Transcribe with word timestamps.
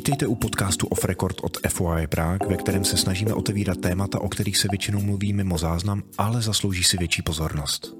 Vítejte 0.00 0.26
u 0.26 0.34
podcastu 0.34 0.86
Off 0.86 1.04
Record 1.04 1.36
od 1.42 1.56
FOI 1.68 2.06
Prague, 2.06 2.48
ve 2.48 2.56
kterém 2.56 2.84
se 2.84 2.96
snažíme 2.96 3.34
otevírat 3.34 3.78
témata, 3.78 4.20
o 4.20 4.28
kterých 4.28 4.58
se 4.58 4.68
většinou 4.70 5.00
mluví 5.00 5.32
mimo 5.32 5.58
záznam, 5.58 6.02
ale 6.18 6.42
zaslouží 6.42 6.84
si 6.84 6.96
větší 6.96 7.22
pozornost. 7.22 7.94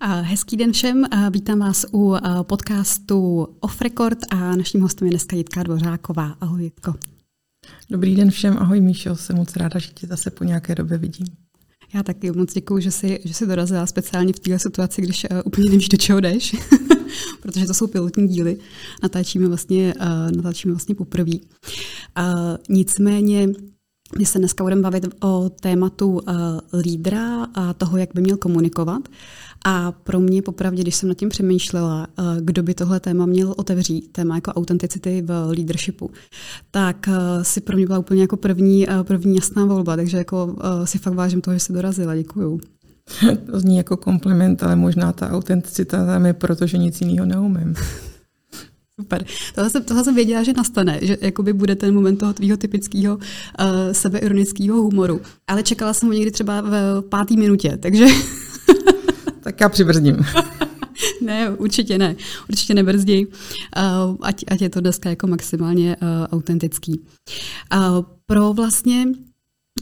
Hezký 0.00 0.56
den 0.56 0.72
všem, 0.72 1.04
vítám 1.30 1.58
vás 1.58 1.86
u 1.92 2.14
podcastu 2.42 3.48
Off 3.60 3.80
Record 3.80 4.18
a 4.30 4.56
naším 4.56 4.80
hostem 4.80 5.08
je 5.08 5.10
dneska 5.10 5.36
Jitka 5.36 5.62
Dvořáková. 5.62 6.36
Ahoj 6.40 6.62
Jitko. 6.64 6.94
Dobrý 7.90 8.16
den 8.16 8.30
všem, 8.30 8.58
ahoj 8.58 8.80
Míšo, 8.80 9.16
jsem 9.16 9.36
moc 9.36 9.56
ráda, 9.56 9.78
že 9.78 9.88
tě 9.88 10.06
zase 10.06 10.30
po 10.30 10.44
nějaké 10.44 10.74
době 10.74 10.98
vidím. 10.98 11.26
Já 11.94 12.02
taky 12.02 12.32
moc 12.32 12.52
děkuji, 12.52 12.82
že 12.82 12.90
jsi, 12.90 13.20
že 13.24 13.34
jsi 13.34 13.46
dorazila 13.46 13.86
speciálně 13.86 14.32
v 14.32 14.40
této 14.40 14.58
situaci, 14.58 15.02
když 15.02 15.24
uh, 15.24 15.40
úplně 15.44 15.70
nevíš, 15.70 15.88
do 15.88 15.96
čeho 15.96 16.20
jdeš, 16.20 16.56
protože 17.42 17.66
to 17.66 17.74
jsou 17.74 17.86
pilotní 17.86 18.28
díly, 18.28 18.56
natáčíme 19.02 19.48
vlastně, 19.48 19.94
uh, 20.00 20.36
natáčíme 20.36 20.74
vlastně 20.74 20.94
poprvé. 20.94 21.32
Uh, 21.32 22.56
nicméně 22.68 23.48
my 24.18 24.26
se 24.26 24.38
dneska 24.38 24.64
budeme 24.64 24.82
bavit 24.82 25.06
o 25.22 25.50
tématu 25.60 26.10
uh, 26.12 26.20
lídra 26.80 27.44
a 27.54 27.74
toho, 27.74 27.96
jak 27.96 28.10
by 28.14 28.20
měl 28.20 28.36
komunikovat. 28.36 29.08
A 29.66 29.92
pro 29.92 30.20
mě 30.20 30.42
popravdě, 30.42 30.82
když 30.82 30.94
jsem 30.94 31.08
nad 31.08 31.18
tím 31.18 31.28
přemýšlela, 31.28 32.06
uh, 32.18 32.24
kdo 32.40 32.62
by 32.62 32.74
tohle 32.74 33.00
téma 33.00 33.26
měl 33.26 33.54
otevřít, 33.56 34.12
téma 34.12 34.34
jako 34.34 34.52
autenticity 34.52 35.22
v 35.22 35.46
leadershipu, 35.48 36.10
tak 36.70 37.06
uh, 37.08 37.42
si 37.42 37.60
pro 37.60 37.76
mě 37.76 37.86
byla 37.86 37.98
úplně 37.98 38.20
jako 38.20 38.36
první, 38.36 38.88
uh, 38.88 39.02
první 39.02 39.36
jasná 39.36 39.64
volba, 39.64 39.96
takže 39.96 40.16
jako 40.16 40.56
si 40.84 40.98
fakt 40.98 41.14
vážím 41.14 41.40
toho, 41.40 41.54
že 41.54 41.60
jsi 41.60 41.72
dorazila. 41.72 42.16
Děkuju. 42.16 42.60
To 43.46 43.60
zní 43.60 43.76
jako 43.76 43.96
kompliment, 43.96 44.62
ale 44.62 44.76
možná 44.76 45.12
ta 45.12 45.30
autenticita 45.30 46.06
tam 46.06 46.26
je 46.26 46.32
proto, 46.32 46.66
že 46.66 46.78
nic 46.78 47.00
jiného 47.00 47.26
neumím. 47.26 47.74
Super. 49.00 49.24
Tohle 49.54 49.70
jsem, 49.70 49.84
tohle 49.84 50.04
jsem 50.04 50.14
věděla, 50.14 50.42
že 50.42 50.52
nastane, 50.52 50.98
že 51.02 51.16
jakoby 51.20 51.52
bude 51.52 51.76
ten 51.76 51.94
moment 51.94 52.16
toho 52.16 52.32
tvýho 52.32 52.56
typického 52.56 53.16
uh, 53.16 53.22
sebeironického 53.92 54.82
humoru. 54.82 55.20
Ale 55.46 55.62
čekala 55.62 55.94
jsem 55.94 56.08
ho 56.08 56.12
někdy 56.12 56.30
třeba 56.30 56.60
v 56.60 57.02
páté 57.08 57.36
minutě, 57.36 57.78
takže... 57.82 58.06
tak 59.40 59.60
já 59.60 59.68
přibrzdím. 59.68 60.16
ne, 61.22 61.50
určitě 61.50 61.98
ne. 61.98 62.16
Určitě 62.48 62.74
nebrzdí. 62.74 63.26
Uh, 63.26 63.32
ať, 64.20 64.44
ať 64.48 64.60
je 64.60 64.70
to 64.70 64.80
dneska 64.80 65.10
jako 65.10 65.26
maximálně 65.26 65.96
uh, 66.02 66.08
autentický. 66.32 67.00
Uh, 67.74 68.04
pro 68.26 68.52
vlastně 68.52 69.06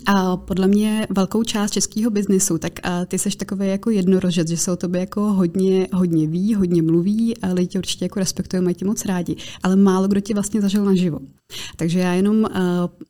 a 0.06 0.36
podle 0.36 0.68
mě 0.68 1.06
velkou 1.10 1.42
část 1.42 1.70
českého 1.70 2.10
biznisu, 2.10 2.58
tak 2.58 2.72
a 2.82 3.04
ty 3.04 3.18
seš 3.18 3.36
takový 3.36 3.68
jako 3.68 3.90
jednorožec, 3.90 4.48
že 4.48 4.56
se 4.56 4.72
o 4.72 4.76
tobě 4.76 5.00
jako 5.00 5.20
hodně, 5.20 5.88
hodně 5.92 6.26
ví, 6.26 6.54
hodně 6.54 6.82
mluví 6.82 7.38
a 7.38 7.52
lidi 7.52 7.66
tě 7.66 7.78
určitě 7.78 8.04
jako 8.04 8.20
respektují, 8.20 8.62
mají 8.62 8.74
tě 8.74 8.84
moc 8.84 9.04
rádi, 9.04 9.36
ale 9.62 9.76
málo 9.76 10.08
kdo 10.08 10.20
tě 10.20 10.34
vlastně 10.34 10.60
zažil 10.60 10.84
naživo. 10.84 11.18
Takže 11.76 11.98
já 11.98 12.12
jenom 12.12 12.36
uh, 12.36 12.48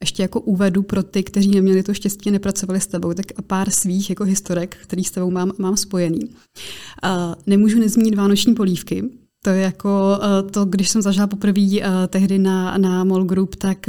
ještě 0.00 0.22
jako 0.22 0.40
uvedu 0.40 0.82
pro 0.82 1.02
ty, 1.02 1.22
kteří 1.22 1.50
neměli 1.50 1.82
to 1.82 1.94
štěstí 1.94 2.30
nepracovali 2.30 2.80
s 2.80 2.86
tebou, 2.86 3.14
tak 3.14 3.26
pár 3.46 3.70
svých 3.70 4.10
jako 4.10 4.24
historek, 4.24 4.76
který 4.82 5.04
s 5.04 5.10
tebou 5.10 5.30
mám, 5.30 5.52
mám 5.58 5.76
spojený. 5.76 6.20
Uh, 6.24 7.34
nemůžu 7.46 7.78
nezmínit 7.78 8.14
vánoční 8.14 8.54
polívky, 8.54 9.04
to 9.44 9.50
je 9.50 9.62
jako 9.62 10.18
to, 10.50 10.64
když 10.64 10.88
jsem 10.88 11.02
zažila 11.02 11.26
poprvé 11.26 11.62
tehdy 12.08 12.38
na, 12.38 12.78
na 12.78 13.04
Mall 13.04 13.24
Group, 13.24 13.56
tak 13.56 13.86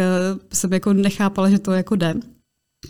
jsem 0.53 0.73
jako 0.73 0.93
nechápala, 0.93 1.49
že 1.49 1.59
to 1.59 1.71
jako 1.71 1.95
jde. 1.95 2.13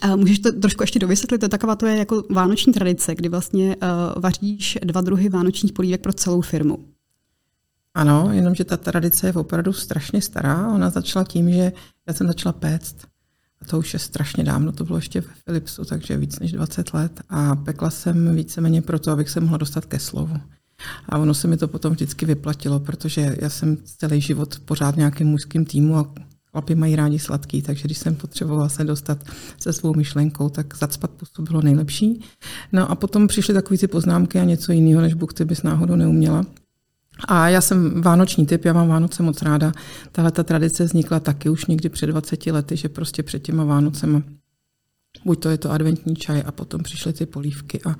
A 0.01 0.15
můžeš 0.15 0.39
to 0.39 0.51
trošku 0.51 0.83
ještě 0.83 0.99
dovysvětlit? 0.99 1.37
To 1.37 1.45
je 1.45 1.49
taková 1.49 1.75
to 1.75 1.85
je 1.85 1.97
jako 1.97 2.23
vánoční 2.29 2.73
tradice, 2.73 3.15
kdy 3.15 3.29
vlastně 3.29 3.75
uh, 3.75 4.21
vaříš 4.21 4.77
dva 4.83 5.01
druhy 5.01 5.29
vánočních 5.29 5.73
polívek 5.73 6.01
pro 6.01 6.13
celou 6.13 6.41
firmu. 6.41 6.79
Ano, 7.93 8.29
jenomže 8.31 8.63
ta 8.63 8.77
tradice 8.77 9.27
je 9.27 9.33
opravdu 9.33 9.73
strašně 9.73 10.21
stará. 10.21 10.73
Ona 10.73 10.89
začala 10.89 11.25
tím, 11.25 11.53
že 11.53 11.71
já 12.07 12.13
jsem 12.13 12.27
začala 12.27 12.53
péct. 12.53 12.95
A 13.61 13.65
to 13.65 13.79
už 13.79 13.93
je 13.93 13.99
strašně 13.99 14.43
dávno, 14.43 14.71
to 14.71 14.85
bylo 14.85 14.97
ještě 14.97 15.21
ve 15.21 15.27
Philipsu, 15.45 15.85
takže 15.85 16.17
víc 16.17 16.39
než 16.39 16.51
20 16.51 16.93
let. 16.93 17.21
A 17.29 17.55
pekla 17.55 17.89
jsem 17.89 18.35
víceméně 18.35 18.81
proto, 18.81 19.11
abych 19.11 19.29
se 19.29 19.39
mohla 19.39 19.57
dostat 19.57 19.85
ke 19.85 19.99
slovu. 19.99 20.37
A 21.09 21.17
ono 21.17 21.33
se 21.33 21.47
mi 21.47 21.57
to 21.57 21.67
potom 21.67 21.93
vždycky 21.93 22.25
vyplatilo, 22.25 22.79
protože 22.79 23.35
já 23.41 23.49
jsem 23.49 23.77
celý 23.83 24.21
život 24.21 24.59
pořád 24.65 24.95
v 24.95 24.97
nějakém 24.97 25.27
mužském 25.27 25.65
týmu 25.65 25.97
a 25.97 26.13
Chlapi 26.53 26.75
mají 26.75 26.95
rádi 26.95 27.19
sladký, 27.19 27.61
takže 27.61 27.83
když 27.83 27.97
jsem 27.97 28.15
potřebovala 28.15 28.69
se 28.69 28.83
dostat 28.83 29.17
se 29.59 29.73
svou 29.73 29.93
myšlenkou, 29.93 30.49
tak 30.49 30.77
zacpat 30.77 31.11
pustu 31.11 31.43
bylo 31.43 31.61
nejlepší. 31.61 32.21
No 32.71 32.91
a 32.91 32.95
potom 32.95 33.27
přišly 33.27 33.53
takové 33.53 33.77
ty 33.77 33.87
poznámky 33.87 34.39
a 34.39 34.43
něco 34.43 34.71
jiného, 34.71 35.01
než 35.01 35.13
Bůh 35.13 35.33
ty 35.33 35.45
bys 35.45 35.63
náhodou 35.63 35.95
neuměla. 35.95 36.45
A 37.27 37.49
já 37.49 37.61
jsem 37.61 38.01
vánoční 38.01 38.45
typ, 38.45 38.65
já 38.65 38.73
mám 38.73 38.87
Vánoce 38.87 39.23
moc 39.23 39.41
ráda. 39.41 39.71
Tahle 40.11 40.31
ta 40.31 40.43
tradice 40.43 40.83
vznikla 40.83 41.19
taky 41.19 41.49
už 41.49 41.65
někdy 41.65 41.89
před 41.89 42.07
20 42.07 42.45
lety, 42.45 42.77
že 42.77 42.89
prostě 42.89 43.23
před 43.23 43.39
těma 43.39 43.63
Vánocema 43.63 44.21
buď 45.25 45.39
to 45.39 45.49
je 45.49 45.57
to 45.57 45.71
adventní 45.71 46.15
čaj 46.15 46.43
a 46.45 46.51
potom 46.51 46.83
přišly 46.83 47.13
ty 47.13 47.25
polívky 47.25 47.81
a 47.85 47.95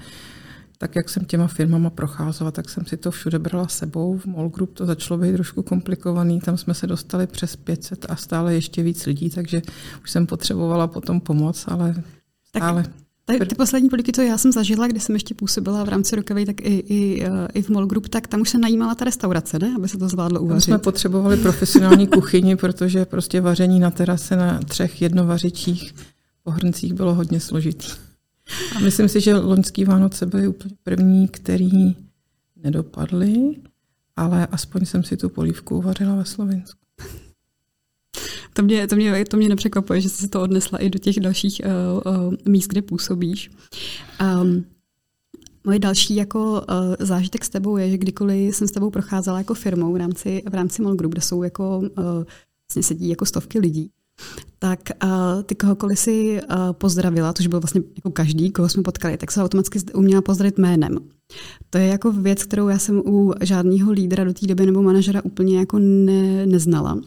tak 0.84 0.96
jak 0.96 1.10
jsem 1.10 1.26
těma 1.26 1.48
firmama 1.48 1.90
procházela, 1.90 2.52
tak 2.52 2.70
jsem 2.70 2.86
si 2.86 2.98
to 2.98 3.12
všude 3.12 3.40
brala 3.40 3.68
sebou. 3.68 4.18
V 4.18 4.26
Mall 4.26 4.50
Group 4.50 4.74
to 4.74 4.86
začalo 4.86 5.20
být 5.20 5.34
trošku 5.34 5.64
komplikovaný, 5.64 6.40
tam 6.40 6.58
jsme 6.58 6.74
se 6.74 6.88
dostali 6.88 7.28
přes 7.28 7.56
500 7.56 8.06
a 8.10 8.16
stále 8.16 8.54
ještě 8.54 8.84
víc 8.84 9.06
lidí, 9.06 9.30
takže 9.30 9.62
už 10.04 10.12
jsem 10.12 10.28
potřebovala 10.28 10.88
potom 10.88 11.22
pomoc, 11.22 11.66
ale 11.68 12.04
stále. 12.44 12.84
Tak, 13.26 13.38
tak 13.40 13.48
ty 13.48 13.56
poslední 13.56 13.90
poliky, 13.90 14.12
co 14.12 14.22
já 14.22 14.38
jsem 14.38 14.52
zažila, 14.52 14.88
kde 14.88 15.00
jsem 15.00 15.16
ještě 15.16 15.34
působila 15.34 15.84
v 15.84 15.90
rámci 15.90 16.16
Rokavej, 16.16 16.46
tak 16.46 16.62
i, 16.62 16.84
i, 16.88 17.28
i 17.54 17.62
v 17.62 17.70
Mall 17.70 17.86
Group, 17.86 18.08
tak 18.08 18.28
tam 18.28 18.42
už 18.42 18.50
se 18.50 18.58
najímala 18.58 18.96
ta 18.96 19.06
restaurace, 19.06 19.60
ne? 19.60 19.74
aby 19.78 19.88
se 19.88 19.98
to 19.98 20.08
zvládlo 20.08 20.42
uvařit. 20.42 20.54
Tam 20.54 20.62
jsme 20.62 20.78
potřebovali 20.78 21.38
profesionální 21.38 22.08
kuchyni, 22.08 22.56
protože 22.56 23.06
prostě 23.06 23.42
vaření 23.42 23.80
na 23.80 23.92
terase 23.92 24.36
na 24.36 24.60
třech 24.60 25.02
jednovařičích 25.02 25.96
pohrncích 26.44 26.94
bylo 26.94 27.16
hodně 27.16 27.40
složitý. 27.40 27.88
A 28.76 28.80
myslím 28.80 29.10
si, 29.10 29.22
že 29.22 29.36
loňský 29.36 29.86
Vánoce 29.86 30.26
byly 30.26 30.48
úplně 30.48 30.76
první, 30.84 31.28
který 31.28 31.96
nedopadly, 32.64 33.56
ale 34.16 34.48
aspoň 34.48 34.86
jsem 34.86 35.04
si 35.04 35.18
tu 35.18 35.30
polívku 35.30 35.78
uvařila 35.78 36.16
ve 36.16 36.26
Slovensku. 36.26 36.80
To 38.54 38.64
mě, 38.64 38.88
to, 38.88 38.96
mě, 38.96 39.26
to 39.26 39.38
mě 39.38 39.50
nepřekvapuje, 39.50 40.02
že 40.02 40.10
jsi 40.10 40.18
se 40.18 40.28
to 40.28 40.42
odnesla 40.42 40.78
i 40.78 40.90
do 40.90 41.00
těch 41.00 41.20
dalších 41.20 41.62
uh, 42.06 42.14
uh, 42.14 42.34
míst, 42.46 42.68
kde 42.68 42.82
působíš. 42.82 43.52
Um, 44.42 44.66
Moje 45.66 45.80
další 45.80 46.16
jako 46.16 46.52
uh, 46.52 46.96
zážitek 47.00 47.46
s 47.46 47.50
tebou 47.50 47.78
je, 47.78 47.90
že 47.90 47.98
kdykoliv 47.98 48.56
jsem 48.56 48.68
s 48.68 48.72
tebou 48.72 48.90
procházela 48.90 49.38
jako 49.38 49.54
firmou 49.54 49.94
v 49.94 49.98
rámci, 49.98 50.44
v 50.50 50.54
rámci 50.54 50.82
Mall 50.82 50.96
Group, 50.96 51.12
kde 51.12 51.22
jsou 51.22 51.44
jako, 51.44 51.78
uh, 51.80 51.86
vlastně 52.68 52.84
sedí 52.84 53.10
jako 53.10 53.26
stovky 53.26 53.60
lidí, 53.60 53.92
tak 54.60 54.80
uh, 55.04 55.44
ty 55.44 55.56
kohokoliv 55.56 56.00
si 56.00 56.42
uh, 56.42 56.58
pozdravila, 56.72 57.34
což 57.34 57.48
byl 57.48 57.60
vlastně 57.60 57.82
jako 57.96 58.12
každý, 58.12 58.52
koho 58.52 58.70
jsme 58.70 58.84
potkali, 58.84 59.18
tak 59.18 59.32
se 59.32 59.44
automaticky 59.44 59.80
uměla 59.94 60.22
pozdravit 60.22 60.58
jménem. 60.58 60.98
To 61.70 61.78
je 61.78 61.88
jako 61.88 62.12
věc, 62.12 62.44
kterou 62.44 62.68
já 62.68 62.80
jsem 62.80 63.00
u 63.06 63.34
žádného 63.42 63.92
lídra 63.92 64.24
do 64.24 64.34
té 64.34 64.48
doby 64.48 64.66
nebo 64.66 64.82
manažera 64.82 65.26
úplně 65.26 65.60
jako 65.60 65.80
ne, 65.80 66.46
neznala. 66.46 67.02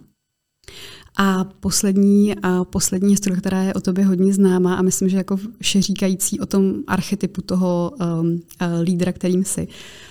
A 1.18 1.44
poslední, 1.44 2.34
a 2.42 2.64
poslední 2.64 3.10
historie, 3.10 3.40
která 3.40 3.62
je 3.62 3.74
o 3.74 3.80
tobě 3.80 4.04
hodně 4.04 4.32
známá 4.32 4.74
a 4.74 4.82
myslím, 4.82 5.08
že 5.08 5.16
jako 5.16 5.38
všeříkající 5.60 6.40
o 6.40 6.46
tom 6.46 6.74
archetypu 6.86 7.42
toho 7.42 7.92
um, 8.00 8.26
uh, 8.28 8.38
lídra, 8.82 9.12
kterým 9.12 9.44
jsi, 9.44 9.68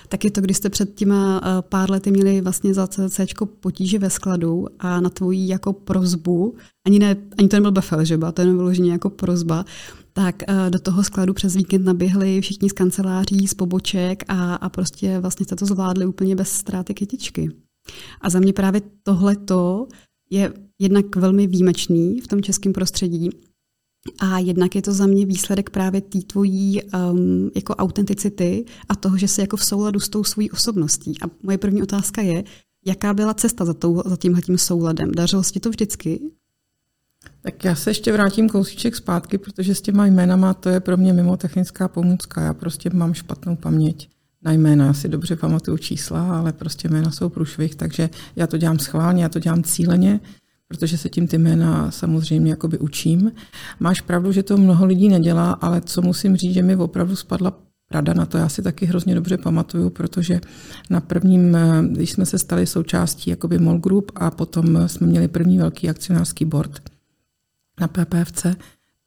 tak 0.09 0.23
je 0.23 0.31
to, 0.31 0.41
když 0.41 0.57
jste 0.57 0.69
před 0.69 0.95
těma 0.95 1.41
uh, 1.41 1.61
pár 1.61 1.91
lety 1.91 2.11
měli 2.11 2.41
vlastně 2.41 2.73
za 2.73 2.87
CC 2.87 3.19
potíže 3.59 3.99
ve 3.99 4.09
skladu 4.09 4.67
a 4.79 5.01
na 5.01 5.09
tvojí 5.09 5.47
jako 5.47 5.73
prozbu, 5.73 6.55
ani, 6.85 6.99
ne, 6.99 7.15
ani 7.37 7.47
to 7.47 7.55
nebyl 7.55 7.71
befel, 7.71 8.05
že 8.05 8.17
ba, 8.17 8.31
to 8.31 8.41
je 8.41 8.47
vyloženě 8.47 8.91
jako 8.91 9.09
prozba, 9.09 9.65
tak 10.13 10.35
uh, 10.49 10.69
do 10.69 10.79
toho 10.79 11.03
skladu 11.03 11.33
přes 11.33 11.55
víkend 11.55 11.85
naběhli 11.85 12.41
všichni 12.41 12.69
z 12.69 12.73
kanceláří, 12.73 13.47
z 13.47 13.53
poboček 13.53 14.23
a, 14.27 14.55
a 14.55 14.69
prostě 14.69 15.19
vlastně 15.19 15.43
jste 15.43 15.55
to 15.55 15.65
zvládli 15.65 16.05
úplně 16.05 16.35
bez 16.35 16.51
ztráty 16.51 16.93
kytičky. 16.93 17.49
A 18.21 18.29
za 18.29 18.39
mě 18.39 18.53
právě 18.53 18.81
tohleto 19.03 19.87
je 20.29 20.53
jednak 20.79 21.15
velmi 21.15 21.47
výjimečný 21.47 22.21
v 22.21 22.27
tom 22.27 22.41
českém 22.41 22.73
prostředí 22.73 23.29
a 24.19 24.39
jednak 24.39 24.75
je 24.75 24.81
to 24.81 24.93
za 24.93 25.07
mě 25.07 25.25
výsledek 25.25 25.69
právě 25.69 26.01
té 26.01 26.19
tvojí 26.21 26.81
um, 26.83 27.51
jako 27.55 27.75
autenticity 27.75 28.65
a 28.89 28.95
toho, 28.95 29.17
že 29.17 29.27
jsi 29.27 29.41
jako 29.41 29.57
v 29.57 29.65
souladu 29.65 29.99
s 29.99 30.09
tou 30.09 30.23
svojí 30.23 30.51
osobností. 30.51 31.13
A 31.21 31.25
moje 31.43 31.57
první 31.57 31.83
otázka 31.83 32.21
je, 32.21 32.43
jaká 32.85 33.13
byla 33.13 33.33
cesta 33.33 33.65
za, 33.65 33.73
tou, 33.73 34.01
za 34.05 34.17
tímhletím 34.17 34.57
souladem? 34.57 35.11
Dařilo 35.11 35.43
se 35.43 35.53
ti 35.53 35.59
to 35.59 35.69
vždycky? 35.69 36.21
Tak 37.41 37.63
já 37.63 37.75
se 37.75 37.89
ještě 37.89 38.11
vrátím 38.11 38.49
kousíček 38.49 38.95
zpátky, 38.95 39.37
protože 39.37 39.75
s 39.75 39.81
těma 39.81 40.05
jménama 40.05 40.53
to 40.53 40.69
je 40.69 40.79
pro 40.79 40.97
mě 40.97 41.13
mimo 41.13 41.37
technická 41.37 41.87
pomůcka. 41.87 42.41
Já 42.41 42.53
prostě 42.53 42.89
mám 42.93 43.13
špatnou 43.13 43.55
paměť 43.55 44.09
na 44.45 44.51
jména. 44.51 44.93
Si 44.93 45.09
dobře 45.09 45.35
pamatuju 45.35 45.77
čísla, 45.77 46.39
ale 46.39 46.53
prostě 46.53 46.89
jména 46.89 47.11
jsou 47.11 47.29
průšvih, 47.29 47.75
takže 47.75 48.09
já 48.35 48.47
to 48.47 48.57
dělám 48.57 48.79
schválně, 48.79 49.23
já 49.23 49.29
to 49.29 49.39
dělám 49.39 49.63
cíleně, 49.63 50.19
protože 50.67 50.97
se 50.97 51.09
tím 51.09 51.27
ty 51.27 51.37
jména 51.37 51.91
samozřejmě 51.91 52.51
jakoby 52.51 52.77
učím. 52.77 53.31
Máš 53.79 54.01
pravdu, 54.01 54.31
že 54.31 54.43
to 54.43 54.57
mnoho 54.57 54.85
lidí 54.85 55.09
nedělá, 55.09 55.51
ale 55.51 55.81
co 55.81 56.01
musím 56.01 56.35
říct, 56.35 56.53
že 56.53 56.63
mi 56.63 56.75
opravdu 56.75 57.15
spadla 57.15 57.53
Rada 57.91 58.13
na 58.13 58.25
to 58.25 58.37
já 58.37 58.49
si 58.49 58.61
taky 58.61 58.85
hrozně 58.85 59.15
dobře 59.15 59.37
pamatuju, 59.37 59.89
protože 59.89 60.41
na 60.89 61.01
prvním, 61.01 61.55
eh, 61.55 61.83
když 61.91 62.11
jsme 62.11 62.25
se 62.25 62.39
stali 62.39 62.67
součástí 62.67 63.29
jakoby 63.29 63.59
MOL 63.59 63.77
Group 63.77 64.11
a 64.15 64.31
potom 64.31 64.87
jsme 64.87 65.07
měli 65.07 65.27
první 65.27 65.57
velký 65.57 65.89
akcionářský 65.89 66.45
board 66.45 66.81
na 67.79 67.87
PPFC, 67.87 68.45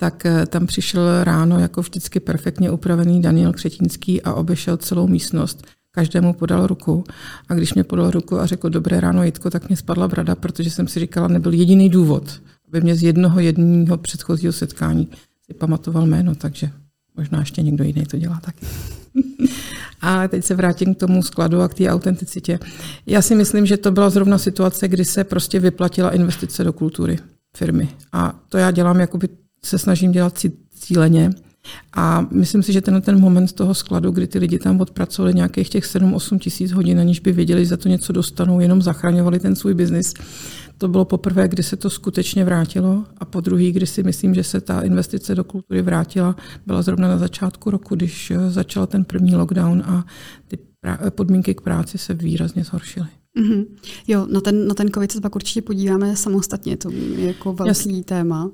tak 0.01 0.27
eh, 0.27 0.47
tam 0.47 0.67
přišel 0.67 1.25
ráno 1.25 1.59
jako 1.59 1.81
vždycky 1.81 2.21
perfektně 2.21 2.71
upravený 2.71 3.23
Daniel 3.23 3.53
Křetínský 3.53 4.23
a 4.23 4.35
obešel 4.35 4.77
celou 4.77 5.07
místnost. 5.07 5.67
Každému 5.91 6.33
podal 6.33 6.67
ruku 6.67 7.05
a 7.49 7.55
když 7.55 7.75
mě 7.75 7.85
podal 7.85 8.11
ruku 8.11 8.41
a 8.41 8.47
řekl 8.47 8.71
dobré 8.71 9.01
ráno 9.01 9.25
Jitko, 9.25 9.51
tak 9.51 9.69
mě 9.69 9.77
spadla 9.77 10.09
brada, 10.09 10.35
protože 10.35 10.71
jsem 10.71 10.89
si 10.89 11.01
říkala, 11.01 11.29
nebyl 11.29 11.53
jediný 11.53 11.91
důvod, 11.91 12.43
aby 12.69 12.81
mě 12.81 12.97
z 12.97 13.03
jednoho 13.03 13.41
jedního 13.41 13.99
předchozího 13.99 14.53
setkání 14.53 15.09
si 15.47 15.55
pamatoval 15.55 16.07
jméno, 16.07 16.35
takže 16.35 16.71
možná 17.17 17.41
ještě 17.41 17.63
někdo 17.63 17.85
jiný 17.85 18.07
to 18.07 18.19
dělá 18.19 18.41
taky. 18.41 18.67
A 20.01 20.29
teď 20.29 20.45
se 20.45 20.55
vrátím 20.55 20.95
k 20.95 20.99
tomu 20.99 21.23
skladu 21.23 21.61
a 21.61 21.69
k 21.69 21.75
té 21.75 21.89
autenticitě. 21.89 22.59
Já 23.07 23.23
si 23.23 23.35
myslím, 23.35 23.67
že 23.67 23.77
to 23.77 23.91
byla 23.91 24.11
zrovna 24.11 24.39
situace, 24.39 24.89
kdy 24.89 25.05
se 25.05 25.25
prostě 25.25 25.61
vyplatila 25.61 26.11
investice 26.11 26.65
do 26.65 26.73
kultury 26.73 27.19
firmy. 27.57 27.89
A 28.13 28.41
to 28.49 28.59
já 28.59 28.71
dělám, 28.71 29.01
jakoby 29.01 29.29
se 29.65 29.79
snažím 29.79 30.13
dělat 30.13 30.47
cíleně. 30.71 31.31
A 31.97 32.27
myslím 32.31 32.63
si, 32.63 32.73
že 32.73 32.81
ten, 32.81 33.03
ten 33.03 33.21
moment 33.21 33.53
toho 33.53 33.75
skladu, 33.75 34.11
kdy 34.11 34.27
ty 34.27 34.39
lidi 34.39 34.59
tam 34.59 34.81
odpracovali 34.81 35.35
nějakých 35.35 35.69
těch 35.69 35.85
7-8 35.85 36.39
tisíc 36.39 36.73
hodin, 36.73 37.01
aniž 37.01 37.21
by 37.21 37.33
věděli, 37.33 37.65
že 37.65 37.69
za 37.69 37.77
to 37.77 37.89
něco 37.89 38.13
dostanou, 38.13 38.61
jenom 38.61 38.83
zachraňovali 38.83 39.41
ten 39.41 39.57
svůj 39.57 39.75
biznis, 39.75 40.15
to 40.79 40.89
bylo 40.89 41.05
poprvé, 41.05 41.49
kdy 41.49 41.63
se 41.63 41.77
to 41.77 41.91
skutečně 41.91 42.45
vrátilo 42.45 43.05
a 43.19 43.25
po 43.25 43.41
druhý, 43.41 43.73
kdy 43.73 43.87
si 43.87 44.03
myslím, 44.03 44.35
že 44.35 44.45
se 44.45 44.61
ta 44.61 44.81
investice 44.81 45.35
do 45.35 45.45
kultury 45.45 45.83
vrátila, 45.83 46.37
byla 46.67 46.83
zrovna 46.83 47.09
na 47.09 47.19
začátku 47.19 47.71
roku, 47.71 47.95
když 47.95 48.31
eh, 48.31 48.51
začal 48.51 48.87
ten 48.87 49.05
první 49.05 49.35
lockdown 49.35 49.83
a 49.87 50.05
ty 50.49 50.59
podmínky 51.11 51.55
k 51.55 51.61
práci 51.61 51.99
se 51.99 52.15
výrazně 52.15 52.65
zhoršily. 52.65 53.09
Mm-hmm. 53.41 53.67
Jo, 54.09 54.27
na 54.31 54.41
ten, 54.41 54.69
na 54.69 54.75
ten 54.75 54.91
COVID 54.91 55.13
se 55.13 55.21
pak 55.21 55.37
určitě 55.37 55.63
podíváme 55.63 56.17
samostatně, 56.17 56.77
to 56.77 56.91
je 56.91 57.27
jako 57.27 57.53
velký 57.53 57.69
Jasně. 57.69 58.05
téma. 58.05 58.51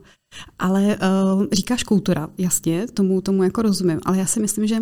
Ale 0.58 0.96
uh, 0.96 1.44
říkáš 1.52 1.84
kultura, 1.84 2.28
jasně, 2.38 2.86
tomu, 2.94 3.20
tomu 3.20 3.42
jako 3.42 3.62
rozumím, 3.62 4.00
ale 4.04 4.18
já 4.18 4.26
si 4.26 4.40
myslím, 4.40 4.66
že 4.66 4.76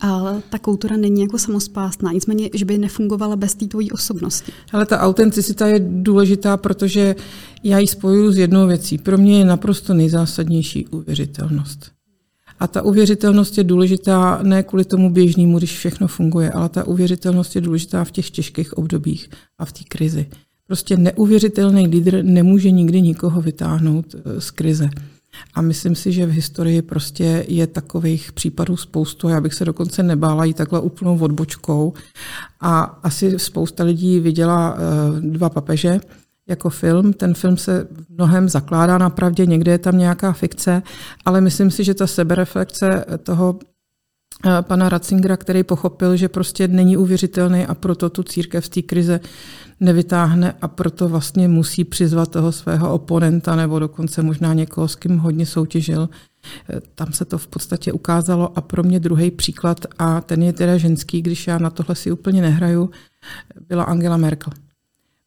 a 0.00 0.34
ta 0.50 0.58
kultura 0.58 0.96
není 0.96 1.20
jako 1.20 1.38
samospásná, 1.38 2.12
nicméně, 2.12 2.50
že 2.54 2.64
by 2.64 2.78
nefungovala 2.78 3.36
bez 3.36 3.54
té 3.54 3.66
tvojí 3.66 3.92
osobnosti. 3.92 4.52
Ale 4.72 4.86
ta 4.86 5.00
autenticita 5.00 5.66
je 5.66 5.80
důležitá, 5.80 6.56
protože 6.56 7.16
já 7.62 7.78
ji 7.78 7.86
spojuju 7.86 8.32
s 8.32 8.38
jednou 8.38 8.66
věcí. 8.66 8.98
Pro 8.98 9.18
mě 9.18 9.38
je 9.38 9.44
naprosto 9.44 9.94
nejzásadnější 9.94 10.86
uvěřitelnost. 10.86 11.90
A 12.60 12.66
ta 12.66 12.82
uvěřitelnost 12.82 13.58
je 13.58 13.64
důležitá 13.64 14.38
ne 14.42 14.62
kvůli 14.62 14.84
tomu 14.84 15.10
běžnému, 15.10 15.58
když 15.58 15.76
všechno 15.76 16.08
funguje, 16.08 16.50
ale 16.50 16.68
ta 16.68 16.84
uvěřitelnost 16.84 17.54
je 17.54 17.60
důležitá 17.60 18.04
v 18.04 18.10
těch 18.10 18.30
těžkých 18.30 18.78
obdobích 18.78 19.28
a 19.58 19.64
v 19.64 19.72
té 19.72 19.84
krizi. 19.88 20.26
Prostě 20.68 20.96
neuvěřitelný 20.96 21.86
lídr 21.86 22.24
nemůže 22.24 22.70
nikdy 22.70 23.02
nikoho 23.02 23.40
vytáhnout 23.40 24.14
eh, 24.14 24.40
z 24.40 24.50
krize. 24.50 24.88
A 25.54 25.62
myslím 25.62 25.94
si, 25.94 26.12
že 26.12 26.26
v 26.26 26.30
historii 26.30 26.82
prostě 26.82 27.44
je 27.48 27.66
takových 27.66 28.32
případů 28.32 28.76
spoustu. 28.76 29.28
Já 29.28 29.40
bych 29.40 29.54
se 29.54 29.64
dokonce 29.64 30.02
nebála 30.02 30.44
jít 30.44 30.56
takhle 30.56 30.80
úplnou 30.80 31.18
odbočkou. 31.18 31.92
A 32.60 32.80
asi 32.80 33.38
spousta 33.38 33.84
lidí 33.84 34.20
viděla 34.20 34.76
eh, 34.76 35.20
dva 35.20 35.50
papeže 35.50 36.00
jako 36.48 36.70
film. 36.70 37.12
Ten 37.12 37.34
film 37.34 37.56
se 37.56 37.88
mnohem 38.08 38.48
zakládá 38.48 38.98
na 38.98 39.10
pravdě, 39.10 39.46
někde 39.46 39.72
je 39.72 39.78
tam 39.78 39.98
nějaká 39.98 40.32
fikce, 40.32 40.82
ale 41.24 41.40
myslím 41.40 41.70
si, 41.70 41.84
že 41.84 41.94
ta 41.94 42.06
sebereflexe 42.06 43.04
toho 43.22 43.58
pana 44.62 44.88
Ratzingera, 44.88 45.36
který 45.36 45.62
pochopil, 45.62 46.16
že 46.16 46.28
prostě 46.28 46.68
není 46.68 46.96
uvěřitelný 46.96 47.66
a 47.66 47.74
proto 47.74 48.10
tu 48.10 48.22
církev 48.22 48.66
z 48.66 48.68
té 48.68 48.82
krize 48.82 49.20
nevytáhne 49.80 50.54
a 50.60 50.68
proto 50.68 51.08
vlastně 51.08 51.48
musí 51.48 51.84
přizvat 51.84 52.30
toho 52.30 52.52
svého 52.52 52.92
oponenta 52.92 53.56
nebo 53.56 53.78
dokonce 53.78 54.22
možná 54.22 54.54
někoho, 54.54 54.88
s 54.88 54.96
kým 54.96 55.18
hodně 55.18 55.46
soutěžil. 55.46 56.08
Tam 56.94 57.12
se 57.12 57.24
to 57.24 57.38
v 57.38 57.46
podstatě 57.46 57.92
ukázalo 57.92 58.58
a 58.58 58.60
pro 58.60 58.82
mě 58.82 59.00
druhý 59.00 59.30
příklad, 59.30 59.86
a 59.98 60.20
ten 60.20 60.42
je 60.42 60.52
teda 60.52 60.76
ženský, 60.76 61.22
když 61.22 61.46
já 61.46 61.58
na 61.58 61.70
tohle 61.70 61.94
si 61.94 62.12
úplně 62.12 62.42
nehraju, 62.42 62.90
byla 63.68 63.84
Angela 63.84 64.16
Merkel. 64.16 64.52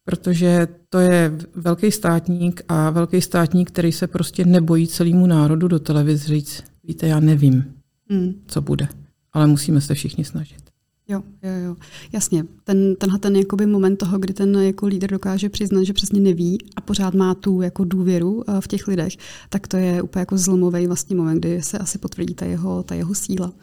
Protože 0.06 0.68
to 0.90 1.00
je 1.00 1.38
velký 1.56 1.92
státník 1.92 2.62
a 2.68 2.90
velký 2.90 3.22
státník, 3.22 3.72
který 3.72 3.92
se 3.92 4.08
prostě 4.08 4.46
nebojí 4.46 4.88
celému 4.88 5.28
národu 5.28 5.68
do 5.68 5.80
televize 5.80 6.28
říct, 6.28 6.64
víte, 6.84 7.08
já 7.08 7.20
nevím, 7.20 7.74
hmm. 8.12 8.34
co 8.48 8.62
bude, 8.62 8.88
ale 9.34 9.48
musíme 9.48 9.82
se 9.82 9.94
všichni 9.94 10.26
snažit. 10.26 10.72
Jo, 11.08 11.24
jo, 11.44 11.52
jo. 11.66 11.76
Jasně. 12.12 12.46
Ten, 12.64 12.96
tenhle 12.96 13.20
ten 13.20 13.36
jakoby 13.36 13.66
moment 13.66 13.96
toho, 13.96 14.20
kdy 14.20 14.34
ten 14.34 14.56
jako 14.56 14.88
lídr 14.88 15.12
dokáže 15.12 15.50
přiznat, 15.50 15.84
že 15.84 15.94
přesně 15.94 16.20
neví 16.20 16.58
a 16.76 16.82
pořád 16.82 17.14
má 17.14 17.36
tu 17.36 17.62
jako 17.62 17.84
důvěru 17.84 18.44
eh, 18.48 18.62
v 18.62 18.68
těch 18.68 18.88
lidech, 18.88 19.14
tak 19.50 19.68
to 19.68 19.78
je 19.78 20.02
úplně 20.02 20.22
jako 20.22 20.38
zlomový 20.38 20.88
vlastně 20.88 21.16
moment, 21.16 21.40
kdy 21.40 21.62
se 21.62 21.78
asi 21.78 21.98
potvrdí 21.98 22.34
ta 22.34 22.46
jeho, 22.46 22.84
ta 22.84 22.96
jeho 22.96 23.16
síla. 23.16 23.54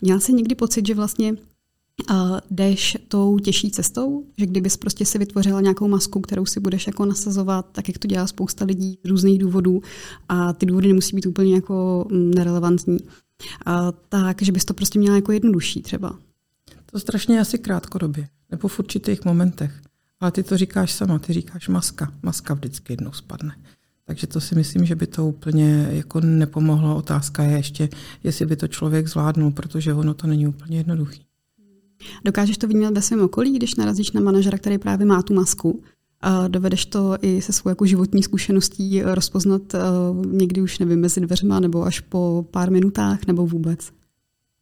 Měla 0.00 0.20
jsi 0.20 0.32
někdy 0.32 0.54
pocit, 0.54 0.86
že 0.86 0.94
vlastně 0.94 1.32
uh, 1.32 2.38
jdeš 2.50 2.96
tou 3.08 3.38
těžší 3.38 3.70
cestou, 3.70 4.24
že 4.38 4.46
kdybys 4.46 4.76
prostě 4.76 5.04
si 5.04 5.18
vytvořila 5.18 5.60
nějakou 5.60 5.88
masku, 5.88 6.20
kterou 6.20 6.46
si 6.46 6.60
budeš 6.60 6.86
jako 6.86 7.04
nasazovat, 7.04 7.66
tak 7.72 7.88
jak 7.88 7.98
to 7.98 8.08
dělá 8.08 8.26
spousta 8.26 8.64
lidí 8.64 8.98
z 9.04 9.08
různých 9.08 9.38
důvodů 9.38 9.82
a 10.28 10.52
ty 10.52 10.66
důvody 10.66 10.88
nemusí 10.88 11.16
být 11.16 11.26
úplně 11.26 11.54
jako 11.54 12.06
mm, 12.10 12.30
nerelevantní, 12.30 12.98
uh, 13.66 13.72
tak 14.08 14.42
že 14.42 14.52
bys 14.52 14.64
to 14.64 14.74
prostě 14.74 14.98
měla 14.98 15.16
jako 15.16 15.32
jednodušší 15.32 15.82
třeba. 15.82 16.18
To 16.86 17.00
strašně 17.00 17.40
asi 17.40 17.58
krátkodobě, 17.58 18.28
nebo 18.50 18.68
v 18.68 18.78
určitých 18.78 19.24
momentech. 19.24 19.80
Ale 20.20 20.30
ty 20.32 20.42
to 20.42 20.56
říkáš 20.56 20.92
sama, 20.92 21.18
ty 21.18 21.32
říkáš 21.32 21.68
maska. 21.68 22.12
Maska 22.22 22.54
vždycky 22.54 22.92
jednou 22.92 23.12
spadne. 23.12 23.56
Takže 24.04 24.26
to 24.26 24.40
si 24.40 24.54
myslím, 24.54 24.84
že 24.84 24.96
by 24.96 25.06
to 25.06 25.26
úplně 25.26 25.88
jako 25.90 26.20
nepomohlo. 26.20 26.96
Otázka 26.96 27.42
je 27.42 27.56
ještě, 27.56 27.88
jestli 28.24 28.46
by 28.46 28.56
to 28.56 28.68
člověk 28.68 29.08
zvládnul, 29.08 29.50
protože 29.50 29.94
ono 29.94 30.14
to 30.14 30.26
není 30.26 30.46
úplně 30.46 30.76
jednoduchý. 30.76 31.26
Dokážeš 32.24 32.58
to 32.58 32.68
vnímat 32.68 32.94
ve 32.94 33.02
svém 33.02 33.20
okolí, 33.20 33.56
když 33.56 33.74
narazíš 33.74 34.12
na 34.12 34.20
manažera, 34.20 34.58
který 34.58 34.78
právě 34.78 35.06
má 35.06 35.22
tu 35.22 35.34
masku? 35.34 35.82
A 36.22 36.48
dovedeš 36.48 36.86
to 36.86 37.16
i 37.22 37.42
se 37.42 37.52
svou 37.52 37.68
jako 37.68 37.86
životní 37.86 38.22
zkušeností 38.22 39.02
rozpoznat 39.02 39.62
uh, 39.74 40.26
někdy 40.26 40.60
už, 40.60 40.78
nevím, 40.78 41.00
mezi 41.00 41.20
dveřma 41.20 41.60
nebo 41.60 41.84
až 41.84 42.00
po 42.00 42.46
pár 42.50 42.70
minutách 42.70 43.26
nebo 43.26 43.46
vůbec? 43.46 43.92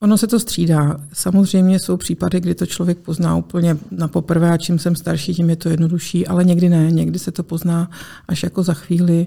Ono 0.02 0.18
se 0.18 0.26
to 0.26 0.40
střídá. 0.40 1.00
Samozřejmě 1.12 1.78
jsou 1.78 1.96
případy, 1.96 2.40
kdy 2.40 2.54
to 2.54 2.66
člověk 2.66 2.98
pozná 2.98 3.36
úplně 3.36 3.76
na 3.90 4.08
poprvé 4.08 4.50
a 4.50 4.56
čím 4.56 4.78
jsem 4.78 4.96
starší, 4.96 5.34
tím 5.34 5.50
je 5.50 5.56
to 5.56 5.68
jednodušší, 5.68 6.26
ale 6.26 6.44
někdy 6.44 6.68
ne. 6.68 6.90
Někdy 6.90 7.18
se 7.18 7.32
to 7.32 7.42
pozná 7.42 7.90
až 8.28 8.42
jako 8.42 8.62
za 8.62 8.74
chvíli. 8.74 9.26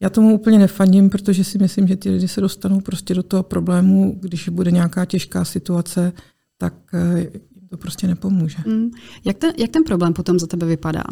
Já 0.00 0.10
tomu 0.10 0.34
úplně 0.34 0.58
nefandím, 0.58 1.10
protože 1.10 1.44
si 1.44 1.58
myslím, 1.58 1.88
že 1.88 1.96
ty 1.96 2.10
lidi 2.10 2.28
se 2.28 2.40
dostanou 2.40 2.80
prostě 2.80 3.14
do 3.14 3.22
toho 3.22 3.42
problému, 3.42 4.18
když 4.20 4.48
bude 4.48 4.70
nějaká 4.70 5.04
těžká 5.04 5.44
situace, 5.44 6.12
tak 6.58 6.74
eh, 6.94 7.20
jim 7.54 7.68
to 7.68 7.76
prostě 7.76 8.06
nepomůže. 8.06 8.58
Mm. 8.66 8.90
Jak, 9.24 9.36
ten, 9.36 9.52
jak 9.58 9.70
ten 9.70 9.84
problém 9.84 10.12
potom 10.12 10.38
za 10.38 10.46
tebe 10.46 10.66
vypadá? 10.66 11.04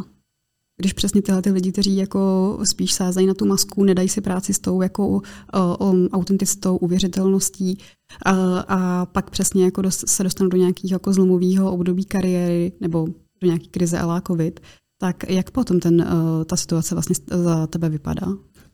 Když 0.76 0.92
přesně 0.92 1.22
tyhle 1.22 1.42
ty 1.42 1.50
lidi, 1.50 1.72
kteří 1.72 1.96
jako 1.96 2.58
spíš 2.64 2.94
sázají 2.94 3.26
na 3.26 3.34
tu 3.34 3.46
masku, 3.46 3.84
nedají 3.84 4.08
si 4.08 4.20
práci 4.20 4.54
s 4.54 4.58
tou 4.58 4.82
jako 4.82 5.08
o, 5.08 5.20
o, 5.54 5.94
autenticitou, 6.12 6.76
uvěřitelností 6.76 7.78
a, 8.24 8.58
a 8.58 9.06
pak 9.06 9.30
přesně 9.30 9.64
jako 9.64 9.82
dost, 9.82 10.08
se 10.08 10.22
dostanou 10.22 10.50
do 10.50 10.56
nějakého 10.56 10.94
jako 10.94 11.12
zlomového 11.12 11.72
období 11.72 12.04
kariéry 12.04 12.72
nebo 12.80 13.06
do 13.40 13.46
nějaké 13.46 13.66
krize 13.66 13.98
a 13.98 14.20
COVID, 14.26 14.60
tak 14.98 15.30
jak 15.30 15.50
potom 15.50 15.80
ten, 15.80 16.00
uh, 16.00 16.44
ta 16.44 16.56
situace 16.56 16.94
vlastně 16.94 17.14
za 17.30 17.66
tebe 17.66 17.88
vypadá? 17.88 18.26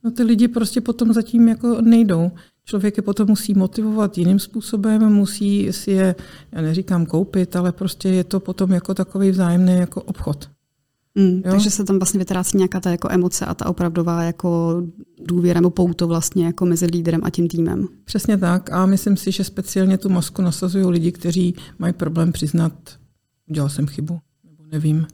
No 0.04 0.10
ty 0.10 0.22
lidi 0.22 0.48
prostě 0.48 0.80
potom 0.80 1.12
zatím 1.12 1.48
jako 1.48 1.80
nejdou. 1.80 2.30
Člověk 2.64 2.96
je 2.96 3.02
potom 3.02 3.28
musí 3.28 3.54
motivovat 3.54 4.18
jiným 4.18 4.38
způsobem, 4.38 5.12
musí 5.12 5.72
si 5.72 5.90
je, 5.90 6.14
já 6.52 6.62
neříkám 6.62 7.06
koupit, 7.06 7.56
ale 7.56 7.72
prostě 7.72 8.08
je 8.08 8.24
to 8.24 8.40
potom 8.40 8.70
jako 8.70 8.94
takový 8.94 9.30
vzájemný 9.30 9.76
jako 9.76 10.02
obchod. 10.02 10.50
Mm, 11.14 11.42
takže 11.42 11.70
se 11.70 11.84
tam 11.84 11.98
vlastně 11.98 12.18
vytrácí 12.18 12.56
nějaká 12.56 12.80
ta 12.80 12.90
jako 12.90 13.08
emoce 13.10 13.46
a 13.46 13.54
ta 13.54 13.66
opravdová 13.66 14.22
jako 14.22 14.82
důvěra 15.24 15.60
nebo 15.60 15.70
pouto 15.70 16.06
vlastně 16.06 16.46
jako 16.46 16.66
mezi 16.66 16.86
lídrem 16.86 17.20
a 17.24 17.30
tím 17.30 17.48
týmem. 17.48 17.88
Přesně 18.04 18.36
tak 18.36 18.72
a 18.72 18.86
myslím 18.86 19.16
si, 19.16 19.32
že 19.32 19.44
speciálně 19.44 19.98
tu 19.98 20.08
masku 20.08 20.42
nasazují 20.42 20.86
lidi, 20.86 21.12
kteří 21.12 21.54
mají 21.78 21.92
problém 21.92 22.32
přiznat, 22.32 22.72
udělal 23.50 23.68
jsem 23.68 23.86
chybu, 23.86 24.18
nebo 24.44 24.64
nevím. 24.72 25.06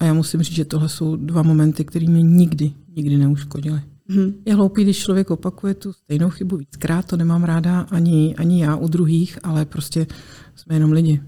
A 0.00 0.04
já 0.04 0.14
musím 0.14 0.42
říct, 0.42 0.56
že 0.56 0.64
tohle 0.64 0.88
jsou 0.88 1.16
dva 1.16 1.42
momenty, 1.42 1.84
které 1.84 2.06
mě 2.06 2.22
nikdy, 2.22 2.72
nikdy 2.96 3.16
neuškodily. 3.16 3.80
Mm. 4.08 4.34
Je 4.44 4.54
hloupý, 4.54 4.84
když 4.84 4.98
člověk 4.98 5.30
opakuje 5.30 5.74
tu 5.74 5.92
stejnou 5.92 6.30
chybu 6.30 6.56
víckrát, 6.56 7.06
to 7.06 7.16
nemám 7.16 7.44
ráda 7.44 7.80
ani, 7.80 8.34
ani 8.36 8.62
já 8.62 8.76
u 8.76 8.88
druhých, 8.88 9.38
ale 9.42 9.64
prostě 9.64 10.06
jsme 10.54 10.74
jenom 10.74 10.92
lidi. 10.92 11.20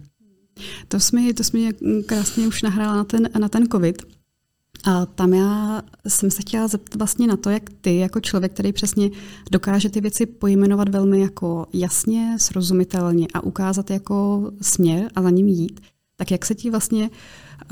To 0.88 1.00
jsme, 1.00 1.34
to 1.34 1.44
jsme 1.44 1.60
krásně 2.06 2.46
už 2.46 2.62
nahrála 2.62 2.96
na 2.96 3.04
ten, 3.04 3.28
na 3.38 3.48
ten 3.48 3.68
covid. 3.68 4.02
A 4.86 5.06
tam 5.06 5.34
já 5.34 5.82
jsem 6.08 6.30
se 6.30 6.40
chtěla 6.42 6.68
zeptat 6.68 6.98
vlastně 6.98 7.26
na 7.26 7.36
to, 7.36 7.50
jak 7.50 7.62
ty 7.80 7.96
jako 7.96 8.20
člověk, 8.20 8.52
který 8.52 8.72
přesně 8.72 9.10
dokáže 9.50 9.90
ty 9.90 10.00
věci 10.00 10.26
pojmenovat 10.26 10.88
velmi 10.88 11.20
jako 11.20 11.66
jasně, 11.72 12.36
srozumitelně 12.40 13.26
a 13.34 13.40
ukázat 13.40 13.90
jako 13.90 14.50
směr 14.60 15.10
a 15.14 15.22
za 15.22 15.30
ním 15.30 15.48
jít, 15.48 15.80
tak 16.16 16.30
jak 16.30 16.46
se 16.46 16.54
ti 16.54 16.70
vlastně 16.70 17.10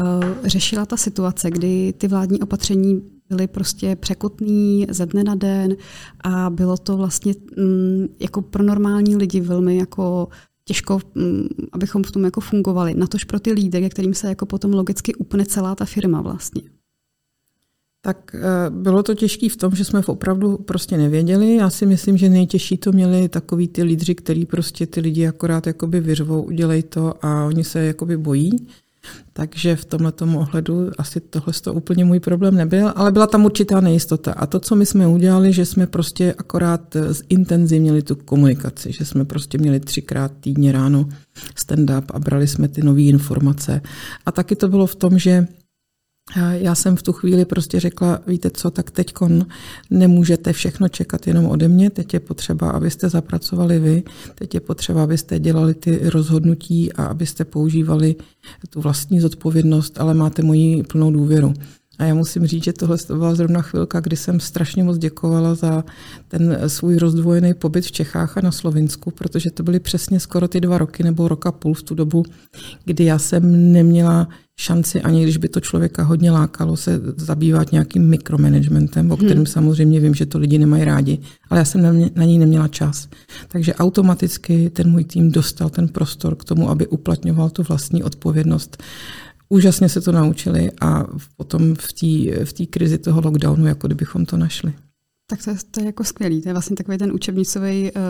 uh, 0.01 0.25
řešila 0.45 0.87
ta 0.87 0.97
situace, 0.97 1.51
kdy 1.51 1.95
ty 1.99 2.09
vládní 2.09 2.41
opatření 2.41 3.03
byly 3.29 3.47
prostě 3.47 3.97
překotný 3.97 4.87
ze 4.91 5.07
dne 5.07 5.25
na 5.25 5.35
den 5.35 5.77
a 6.21 6.51
bylo 6.51 6.77
to 6.77 6.97
vlastně 6.97 7.35
mm, 7.57 8.07
jako 8.21 8.43
pro 8.43 8.63
normální 8.63 9.17
lidi 9.17 9.41
velmi 9.41 9.77
jako 9.77 10.29
těžko, 10.65 11.01
mm, 11.15 11.49
abychom 11.73 12.03
v 12.03 12.11
tom 12.11 12.25
jako 12.25 12.41
fungovali. 12.41 12.95
Natož 12.95 13.25
pro 13.25 13.41
ty 13.41 13.53
lídry, 13.53 13.91
kterým 13.91 14.15
se 14.15 14.29
jako 14.29 14.47
potom 14.47 14.73
logicky 14.73 15.15
upne 15.15 15.47
celá 15.47 15.75
ta 15.75 15.85
firma 15.85 16.21
vlastně. 16.21 16.63
Tak 18.05 18.35
eh, 18.35 18.41
bylo 18.71 19.03
to 19.03 19.15
těžké 19.15 19.49
v 19.49 19.57
tom, 19.57 19.75
že 19.75 19.85
jsme 19.85 20.01
opravdu 20.07 20.57
prostě 20.57 20.97
nevěděli. 20.97 21.57
Já 21.57 21.71
si 21.71 21.87
myslím, 21.87 22.17
že 22.17 22.29
nejtěžší 22.29 22.77
to 22.77 22.93
měli 22.93 23.29
takový 23.29 23.69
ty 23.69 23.83
lídři, 23.83 24.15
který 24.15 24.47
prostě 24.47 24.87
ty 24.87 25.01
lidi 25.01 25.27
akorát 25.27 25.67
jakoby 25.67 26.01
vyřvou, 26.01 26.43
udělej 26.43 26.83
to 26.83 27.25
a 27.25 27.45
oni 27.45 27.65
se 27.65 27.85
jakoby 27.85 28.17
bojí. 28.17 28.67
Takže 29.33 29.77
v 29.77 29.85
tomhle 29.85 30.13
ohledu 30.35 30.91
asi 30.99 31.21
tohle 31.21 31.53
to 31.63 31.75
úplně 31.75 32.05
můj 32.05 32.21
problém 32.21 32.55
nebyl, 32.55 32.93
ale 32.97 33.13
byla 33.13 33.27
tam 33.27 33.45
určitá 33.45 33.81
nejistota. 33.81 34.33
A 34.33 34.47
to, 34.47 34.61
co 34.61 34.77
my 34.77 34.87
jsme 34.87 35.07
udělali, 35.07 35.53
že 35.53 35.67
jsme 35.67 35.87
prostě 35.87 36.35
akorát 36.39 36.97
zintenzivnili 37.11 38.03
tu 38.03 38.15
komunikaci, 38.15 38.93
že 38.93 39.05
jsme 39.05 39.25
prostě 39.25 39.59
měli 39.59 39.81
třikrát 39.81 40.33
týdně 40.41 40.73
ráno 40.73 41.09
stand-up 41.57 42.05
a 42.15 42.19
brali 42.19 42.47
jsme 42.47 42.69
ty 42.69 42.83
nové 42.83 43.03
informace. 43.03 43.81
A 44.27 44.33
taky 44.33 44.57
to 44.57 44.69
bylo 44.69 44.87
v 44.87 44.95
tom, 44.95 45.19
že 45.19 45.47
já 46.53 46.75
jsem 46.75 46.97
v 46.97 47.03
tu 47.03 47.13
chvíli 47.13 47.45
prostě 47.45 47.81
řekla, 47.81 48.21
víte 48.27 48.51
co, 48.51 48.71
tak 48.71 48.91
teď 48.91 49.15
nemůžete 49.91 50.53
všechno 50.53 50.89
čekat 50.89 51.27
jenom 51.27 51.47
ode 51.47 51.69
mě, 51.69 51.91
teď 51.91 52.15
je 52.15 52.21
potřeba, 52.21 52.71
abyste 52.71 53.09
zapracovali 53.09 53.79
vy, 53.79 54.03
teď 54.35 54.55
je 54.55 54.61
potřeba, 54.61 55.03
abyste 55.03 55.39
dělali 55.39 55.75
ty 55.75 56.01
rozhodnutí 56.03 56.93
a 56.93 57.05
abyste 57.05 57.45
používali 57.45 58.15
tu 58.71 58.81
vlastní 58.81 59.21
zodpovědnost, 59.21 60.01
ale 60.01 60.15
máte 60.15 60.43
moji 60.43 60.83
plnou 60.83 61.11
důvěru. 61.11 61.55
A 61.99 62.05
já 62.05 62.15
musím 62.15 62.47
říct, 62.47 62.65
že 62.65 62.73
tohle 62.73 62.97
byla 63.07 63.35
zrovna 63.35 63.63
chvilka, 63.63 64.01
kdy 64.01 64.17
jsem 64.17 64.41
strašně 64.41 64.85
moc 64.85 64.99
děkovala 64.99 65.55
za 65.55 65.85
ten 66.29 66.59
svůj 66.67 66.97
rozdvojený 66.97 67.55
pobyt 67.55 67.85
v 67.85 67.93
Čechách 67.93 68.39
a 68.39 68.41
na 68.41 68.53
Slovinsku, 68.53 69.11
protože 69.11 69.51
to 69.51 69.63
byly 69.63 69.81
přesně 69.81 70.21
skoro 70.21 70.49
ty 70.49 70.61
dva 70.61 70.79
roky 70.79 71.03
nebo 71.03 71.29
roka 71.29 71.53
půl 71.53 71.75
v 71.75 71.83
tu 71.83 71.95
dobu, 71.95 72.25
kdy 72.85 73.05
já 73.05 73.19
jsem 73.19 73.73
neměla 73.73 74.29
šanci, 74.61 75.03
ani 75.03 75.23
když 75.23 75.37
by 75.37 75.49
to 75.49 75.61
člověka 75.61 76.03
hodně 76.03 76.31
lákalo, 76.31 76.77
se 76.77 77.01
zabývat 77.17 77.73
nějakým 77.73 78.09
mikromanagementem, 78.09 79.11
o 79.11 79.17
kterém 79.17 79.37
hmm. 79.37 79.47
samozřejmě 79.47 80.01
vím, 80.01 80.15
že 80.15 80.27
to 80.27 80.39
lidi 80.39 80.59
nemají 80.59 80.85
rádi, 80.85 81.19
ale 81.51 81.61
já 81.61 81.65
jsem 81.65 81.83
na, 81.83 81.93
mě, 81.93 82.11
na 82.15 82.25
ní 82.25 82.39
neměla 82.39 82.69
čas. 82.69 83.09
Takže 83.49 83.75
automaticky 83.75 84.71
ten 84.71 84.91
můj 84.91 85.05
tým 85.05 85.31
dostal 85.31 85.71
ten 85.71 85.89
prostor 85.89 86.37
k 86.37 86.45
tomu, 86.45 86.71
aby 86.71 86.87
uplatňoval 86.87 87.51
tu 87.51 87.63
vlastní 87.63 88.03
odpovědnost 88.03 88.83
úžasně 89.53 89.89
se 89.89 90.01
to 90.01 90.13
naučili 90.13 90.71
a 90.81 91.05
potom 91.37 91.75
v 91.75 91.93
té 91.93 92.45
v 92.45 92.67
krizi 92.67 92.99
toho 92.99 93.21
lockdownu, 93.21 93.67
jako 93.67 93.87
kdybychom 93.87 94.27
to 94.27 94.37
našli. 94.37 94.73
Tak 95.27 95.45
to 95.45 95.51
je, 95.51 95.57
to 95.71 95.81
je 95.81 95.87
jako 95.87 96.05
skvělý. 96.05 96.43
To 96.43 96.49
je 96.49 96.53
vlastně 96.53 96.77
takový 96.77 96.99
ten 96.99 97.13
učebnicový 97.13 97.83
uh, 97.83 98.01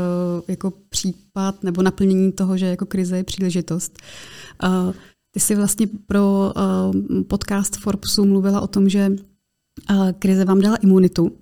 jako 0.49 0.73
případ 0.89 1.63
nebo 1.63 1.83
naplnění 1.83 2.33
toho, 2.33 2.57
že 2.57 2.67
jako 2.67 2.87
krize 2.87 3.17
je 3.17 3.25
příležitost. 3.25 3.99
Uh, 4.65 4.93
ty 5.35 5.41
jsi 5.41 5.55
vlastně 5.55 5.87
pro 6.07 6.53
uh, 6.57 7.23
podcast 7.23 7.77
Forbesu 7.77 8.25
mluvila 8.25 8.61
o 8.61 8.67
tom, 8.67 8.89
že 8.89 9.11
uh, 9.91 10.13
krize 10.19 10.45
vám 10.45 10.61
dala 10.61 10.77
imunitu. 10.77 11.33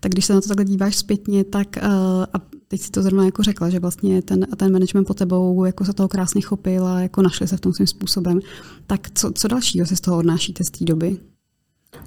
Tak 0.00 0.12
když 0.12 0.24
se 0.24 0.34
na 0.34 0.40
to 0.40 0.48
takhle 0.48 0.64
díváš 0.64 0.96
zpětně, 0.96 1.44
tak 1.44 1.68
uh, 1.82 1.88
a 2.32 2.40
teď 2.68 2.80
si 2.80 2.90
to 2.90 3.02
zrovna 3.02 3.24
jako 3.24 3.42
řekla, 3.42 3.70
že 3.70 3.80
vlastně 3.80 4.22
ten, 4.22 4.46
ten 4.56 4.72
management 4.72 5.04
po 5.04 5.14
tebou 5.14 5.64
jako 5.64 5.84
se 5.84 5.92
toho 5.92 6.08
krásně 6.08 6.40
chopil 6.40 6.86
a 6.86 7.00
jako 7.00 7.22
našli 7.22 7.48
se 7.48 7.56
v 7.56 7.60
tom 7.60 7.72
svým 7.72 7.86
způsobem. 7.86 8.40
Tak 8.86 9.10
co, 9.14 9.32
co 9.32 9.48
dalšího 9.48 9.86
si 9.86 9.96
z 9.96 10.00
toho 10.00 10.18
odnášíte 10.18 10.64
z 10.64 10.70
té 10.70 10.84
doby? 10.84 11.16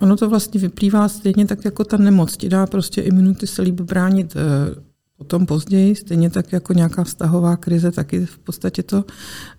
Ono 0.01 0.17
to 0.17 0.29
vlastně 0.29 0.59
vyplývá 0.61 1.07
stejně 1.07 1.45
tak 1.45 1.65
jako 1.65 1.83
ta 1.83 1.97
nemoc. 1.97 2.37
Ti 2.37 2.49
dá 2.49 2.65
prostě 2.65 3.01
imunity 3.01 3.47
se 3.47 3.61
líbí 3.61 3.83
bránit 3.83 4.33
potom 5.17 5.45
později, 5.45 5.95
stejně 5.95 6.29
tak 6.29 6.53
jako 6.53 6.73
nějaká 6.73 7.03
vztahová 7.03 7.57
krize, 7.57 7.91
taky 7.91 8.25
v 8.25 8.37
podstatě 8.37 8.83
to 8.83 9.05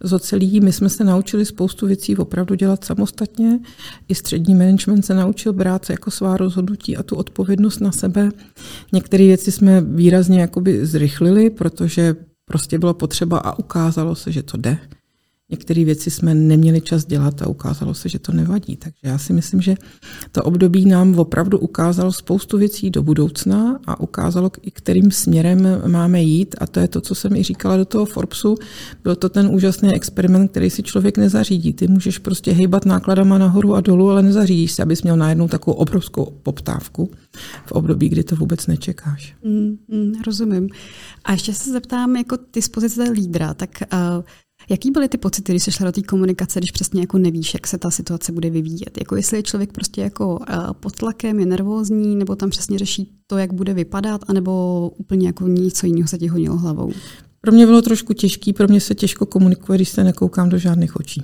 zocelí. 0.01 0.61
My 0.61 0.73
jsme 0.73 0.89
se 0.89 1.05
naučili 1.05 1.45
spoustu 1.45 1.87
věcí 1.87 2.17
opravdu 2.17 2.55
dělat 2.55 2.85
samostatně. 2.85 3.61
I 4.09 4.15
střední 4.15 4.55
management 4.55 5.03
se 5.03 5.15
naučil 5.15 5.53
brát 5.53 5.91
jako 5.91 6.11
svá 6.11 6.37
rozhodnutí 6.37 6.97
a 6.97 7.03
tu 7.03 7.17
odpovědnost 7.17 7.81
na 7.81 7.93
sebe. 7.93 8.31
Některé 8.93 9.25
věci 9.25 9.53
jsme 9.53 9.81
výrazně 9.81 10.41
jakoby 10.41 10.87
zrychlili, 10.87 11.51
protože 11.51 12.17
prostě 12.45 12.79
bylo 12.79 12.95
potřeba 12.95 13.39
a 13.39 13.59
ukázalo 13.59 14.15
se, 14.15 14.33
že 14.33 14.43
to 14.43 14.57
jde. 14.57 14.79
Některé 15.51 15.85
věci 15.85 16.11
jsme 16.11 16.35
neměli 16.35 16.81
čas 16.81 17.05
dělat 17.05 17.43
a 17.43 17.47
ukázalo 17.47 17.95
se, 17.95 18.09
že 18.09 18.19
to 18.19 18.33
nevadí. 18.33 18.77
Takže 18.77 18.99
já 19.03 19.19
si 19.19 19.33
myslím, 19.33 19.61
že 19.61 19.75
to 20.33 20.43
období 20.43 20.87
nám 20.87 21.19
opravdu 21.19 21.59
ukázalo 21.59 22.13
spoustu 22.13 22.59
věcí 22.59 22.91
do 22.91 23.03
budoucna 23.03 23.81
a 23.87 24.01
ukázalo, 24.01 24.51
i 24.63 24.71
kterým 24.71 25.11
směrem 25.11 25.83
máme 25.87 26.23
jít. 26.23 26.55
A 26.59 26.67
to 26.67 26.81
je 26.81 26.89
to, 26.89 27.01
co 27.01 27.15
jsem 27.15 27.37
i 27.37 27.43
říkala 27.43 27.77
do 27.77 27.85
toho 27.85 28.05
Forbesu. 28.05 28.55
Byl 29.03 29.17
to 29.17 29.29
ten 29.29 29.47
úžasný 29.47 29.95
experiment, 29.95 30.51
který 30.51 30.71
si 30.71 30.83
člověk 30.83 31.19
nezařídí. 31.19 31.73
Ty 31.73 31.89
můžeš 31.89 32.19
prostě 32.19 32.53
hejbat 32.53 32.87
nákladama 32.87 33.39
nahoru 33.39 33.75
a 33.75 33.81
dolů, 33.81 34.11
ale 34.11 34.23
nezařídíš 34.23 34.73
si, 34.73 34.83
abys 34.83 35.03
měl 35.03 35.17
najednou 35.17 35.49
takovou 35.49 35.77
obrovskou 35.77 36.33
poptávku 36.43 37.11
v 37.67 37.73
období, 37.73 38.09
kdy 38.09 38.23
to 38.25 38.37
vůbec 38.37 38.67
nečekáš. 38.67 39.35
Mm, 39.45 39.77
mm, 39.89 40.13
rozumím. 40.27 40.69
A 41.25 41.33
ještě 41.33 41.55
se 41.55 41.73
zeptám, 41.73 42.17
jako 42.17 42.37
ty 42.37 42.63
z 42.63 42.69
pozice 42.69 43.03
lídra, 43.11 43.55
tak 43.55 43.71
uh, 43.93 44.25
Jaký 44.71 44.91
byly 44.91 45.09
ty 45.09 45.19
pocity, 45.19 45.53
když 45.53 45.63
jsi 45.63 45.73
šla 45.73 45.87
do 45.87 45.93
té 45.93 46.03
komunikace, 46.03 46.61
když 46.61 46.71
přesně 46.71 47.01
jako 47.01 47.19
nevíš, 47.19 47.55
jak 47.55 47.67
se 47.67 47.79
ta 47.79 47.91
situace 47.91 48.33
bude 48.33 48.51
vyvíjet? 48.51 48.99
Jako 48.99 49.17
jestli 49.17 49.37
je 49.37 49.43
člověk 49.43 49.73
prostě 49.73 50.01
jako 50.01 50.39
eh, 50.49 50.57
pod 50.81 50.97
tlakem, 50.97 51.41
je 51.41 51.47
nervózní, 51.47 52.17
nebo 52.17 52.37
tam 52.37 52.51
přesně 52.51 52.79
řeší 52.79 53.13
to, 53.27 53.39
jak 53.39 53.53
bude 53.53 53.75
vypadat, 53.75 54.21
anebo 54.29 54.91
úplně 54.97 55.27
jako 55.27 55.49
něco 55.49 55.87
jiného 55.87 56.09
se 56.09 56.19
ti 56.19 56.27
honilo 56.27 56.57
hlavou? 56.57 56.93
Pro 57.41 57.53
mě 57.53 57.67
bylo 57.67 57.83
trošku 57.83 58.13
těžký, 58.13 58.53
pro 58.53 58.69
mě 58.69 58.81
se 58.81 58.95
těžko 58.95 59.27
komunikuje, 59.27 59.79
když 59.79 59.89
se 59.89 60.05
nekoukám 60.05 60.49
do 60.49 60.59
žádných 60.59 60.97
očí. 60.97 61.23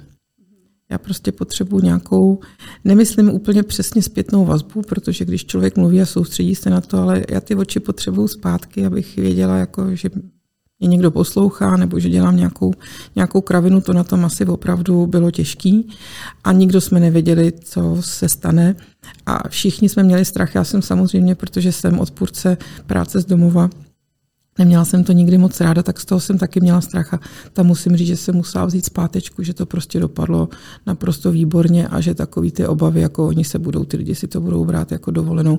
Já 0.91 0.99
prostě 0.99 1.33
potřebuji 1.33 1.81
nějakou, 1.81 2.41
nemyslím 2.85 3.31
úplně 3.31 3.63
přesně 3.63 4.03
zpětnou 4.03 4.45
vazbu, 4.45 4.83
protože 4.83 5.25
když 5.25 5.47
člověk 5.47 5.77
mluví 5.77 6.01
a 6.01 6.07
soustředí 6.07 6.55
se 6.55 6.71
na 6.71 6.81
to, 6.81 6.99
ale 6.99 7.25
já 7.31 7.41
ty 7.41 7.55
oči 7.55 7.81
potřebuju 7.81 8.29
zpátky, 8.29 8.87
abych 8.87 9.17
věděla, 9.17 9.57
jako, 9.57 9.97
že 9.97 10.11
mě 10.85 10.91
někdo 10.91 11.11
poslouchá 11.11 11.77
nebo 11.77 11.99
že 11.99 12.09
dělám 12.09 12.37
nějakou, 12.37 12.73
nějakou 13.17 13.41
kravinu, 13.41 13.81
to 13.81 13.93
na 13.93 14.05
tom 14.05 14.25
asi 14.25 14.45
opravdu 14.45 15.07
bylo 15.07 15.31
těžký 15.31 15.89
a 16.45 16.53
nikdo 16.53 16.81
jsme 16.81 17.01
nevěděli, 17.01 17.53
co 17.53 17.97
se 18.01 18.29
stane 18.29 18.77
a 19.27 19.49
všichni 19.49 19.89
jsme 19.89 20.03
měli 20.03 20.25
strach. 20.25 20.55
Já 20.55 20.65
jsem 20.65 20.83
samozřejmě, 20.83 21.35
protože 21.35 21.73
jsem 21.73 22.01
odpůrce 22.01 22.57
práce 22.87 23.21
z 23.21 23.25
domova, 23.25 23.71
Neměla 24.59 24.85
jsem 24.85 25.05
to 25.05 25.13
nikdy 25.13 25.39
moc 25.39 25.61
ráda, 25.61 25.83
tak 25.83 26.01
z 26.01 26.05
toho 26.05 26.21
jsem 26.21 26.39
taky 26.39 26.61
měla 26.61 26.81
strach 26.81 27.15
a 27.15 27.21
tam 27.53 27.67
musím 27.67 27.97
říct, 27.97 28.07
že 28.07 28.17
jsem 28.17 28.35
musela 28.35 28.67
vzít 28.67 28.85
zpátečku, 28.85 29.43
že 29.43 29.55
to 29.55 29.67
prostě 29.67 30.01
dopadlo 30.01 30.49
naprosto 30.87 31.33
výborně 31.33 31.89
a 31.89 32.01
že 32.01 32.15
takový 32.15 32.53
ty 32.53 32.67
obavy, 32.67 33.01
jako 33.01 33.27
oni 33.27 33.45
se 33.45 33.59
budou, 33.59 33.85
ty 33.85 33.97
lidi 33.97 34.15
si 34.15 34.29
to 34.29 34.41
budou 34.41 34.65
brát 34.65 34.93
jako 34.93 35.11
dovolenou 35.11 35.59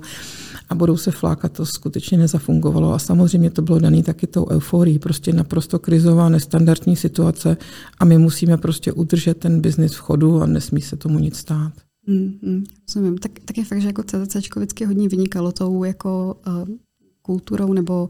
a 0.70 0.76
budou 0.76 0.98
se 0.98 1.12
flákat, 1.12 1.52
to 1.52 1.66
skutečně 1.66 2.18
nezafungovalo. 2.18 2.94
A 2.94 3.00
samozřejmě 3.00 3.50
to 3.50 3.62
bylo 3.62 3.80
dané 3.80 4.04
taky 4.04 4.28
tou 4.28 4.48
euforií, 4.50 5.00
prostě 5.00 5.34
naprosto 5.34 5.80
krizová, 5.80 6.30
nestandardní 6.30 6.96
situace 6.96 7.58
a 8.00 8.06
my 8.06 8.18
musíme 8.18 8.58
prostě 8.58 8.92
udržet 8.92 9.38
ten 9.38 9.62
biznis 9.62 9.94
v 9.94 10.00
chodu 10.00 10.42
a 10.42 10.46
nesmí 10.46 10.82
se 10.82 10.96
tomu 10.96 11.20
nic 11.20 11.38
stát. 11.38 11.74
Mm, 12.08 12.34
mm, 12.42 12.64
rozumím. 12.88 13.18
Tak, 13.18 13.32
tak 13.46 13.58
je 13.58 13.66
fakt, 13.66 13.82
že 13.82 13.88
jako 13.88 14.04
CZC 14.04 14.36
vždycky 14.56 14.86
hodně 14.86 15.10
vynikalo 15.10 15.52
tou 15.52 15.84
jako 15.84 16.38
uh, 16.48 16.76
kulturou 17.22 17.74
nebo 17.74 18.10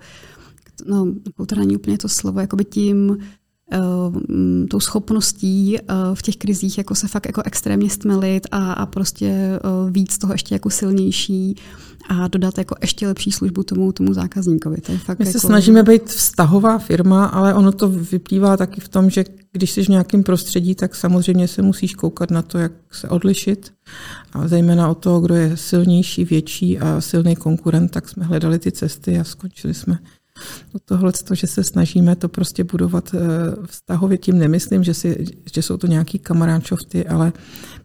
no, 0.86 1.14
kultura 1.36 1.62
není 1.62 1.76
úplně 1.76 1.98
to 1.98 2.10
slovo, 2.10 2.40
jakoby 2.40 2.66
tím, 2.66 3.18
uh, 3.74 4.68
tou 4.70 4.80
schopností 4.80 5.78
uh, 5.80 6.16
v 6.16 6.22
těch 6.22 6.38
krizích 6.38 6.78
jako 6.78 6.96
se 6.96 7.08
fakt 7.08 7.26
jako 7.26 7.42
extrémně 7.46 7.90
stmelit 7.90 8.48
a, 8.52 8.74
a 8.74 8.86
prostě 8.86 9.60
uh, 9.84 9.92
víc 9.92 10.18
toho 10.18 10.34
ještě 10.34 10.56
jako 10.56 10.70
silnější 10.70 11.56
a 12.10 12.28
dodat 12.28 12.58
jako 12.58 12.76
ještě 12.82 13.08
lepší 13.08 13.32
službu 13.32 13.64
tomu, 13.64 13.92
tomu 13.92 14.14
zákazníkovi. 14.14 14.82
To 14.82 14.92
je 14.92 14.98
fakt 14.98 15.20
My 15.20 15.26
jako... 15.26 15.40
se 15.40 15.48
snažíme 15.48 15.84
být 15.84 16.06
vztahová 16.06 16.78
firma, 16.78 17.26
ale 17.26 17.54
ono 17.54 17.72
to 17.72 17.90
vyplývá 17.90 18.58
taky 18.58 18.82
v 18.82 18.88
tom, 18.88 19.10
že 19.10 19.26
když 19.52 19.72
jsi 19.72 19.84
v 19.84 19.88
nějakém 19.88 20.24
prostředí, 20.24 20.76
tak 20.76 20.96
samozřejmě 20.96 21.48
se 21.48 21.62
musíš 21.62 21.96
koukat 21.96 22.32
na 22.32 22.42
to, 22.42 22.58
jak 22.58 22.72
se 22.92 23.10
odlišit. 23.10 23.74
A 24.34 24.48
zejména 24.48 24.90
o 24.90 24.96
toho, 24.96 25.22
kdo 25.22 25.36
je 25.36 25.58
silnější, 25.58 26.26
větší 26.26 26.80
a 26.80 27.02
silný 27.02 27.36
konkurent, 27.36 27.92
tak 27.92 28.10
jsme 28.10 28.26
hledali 28.26 28.60
ty 28.60 28.72
cesty 28.72 29.20
a 29.20 29.24
skončili 29.24 29.74
jsme 29.74 30.00
tohle, 30.86 31.12
to, 31.12 31.36
že 31.36 31.48
se 31.48 31.64
snažíme 31.64 32.16
to 32.16 32.30
prostě 32.30 32.64
budovat 32.64 33.16
vztahově, 33.66 34.18
tím 34.18 34.40
nemyslím, 34.40 34.84
že, 34.84 34.94
si, 34.94 35.26
že 35.54 35.62
jsou 35.62 35.78
to 35.78 35.88
nějaký 35.88 36.20
kamaránčovty, 36.20 37.08
ale 37.08 37.34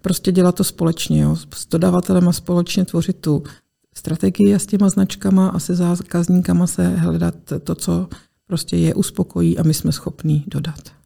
prostě 0.02 0.32
dělat 0.32 0.54
to 0.54 0.64
společně, 0.64 1.22
jo. 1.22 1.36
s 1.54 1.66
dodavatelem 1.66 2.28
a 2.28 2.32
společně 2.32 2.84
tvořit 2.84 3.16
tu 3.16 3.42
strategii 3.96 4.54
a 4.54 4.58
s 4.58 4.66
těma 4.66 4.88
značkama 4.88 5.48
a 5.48 5.58
se 5.58 5.74
zákazníkama 5.74 6.66
se 6.66 6.88
hledat 6.88 7.34
to, 7.64 7.74
co 7.74 8.08
prostě 8.46 8.76
je 8.76 8.94
uspokojí 8.94 9.58
a 9.58 9.62
my 9.62 9.74
jsme 9.74 9.92
schopní 9.92 10.44
dodat. 10.46 10.99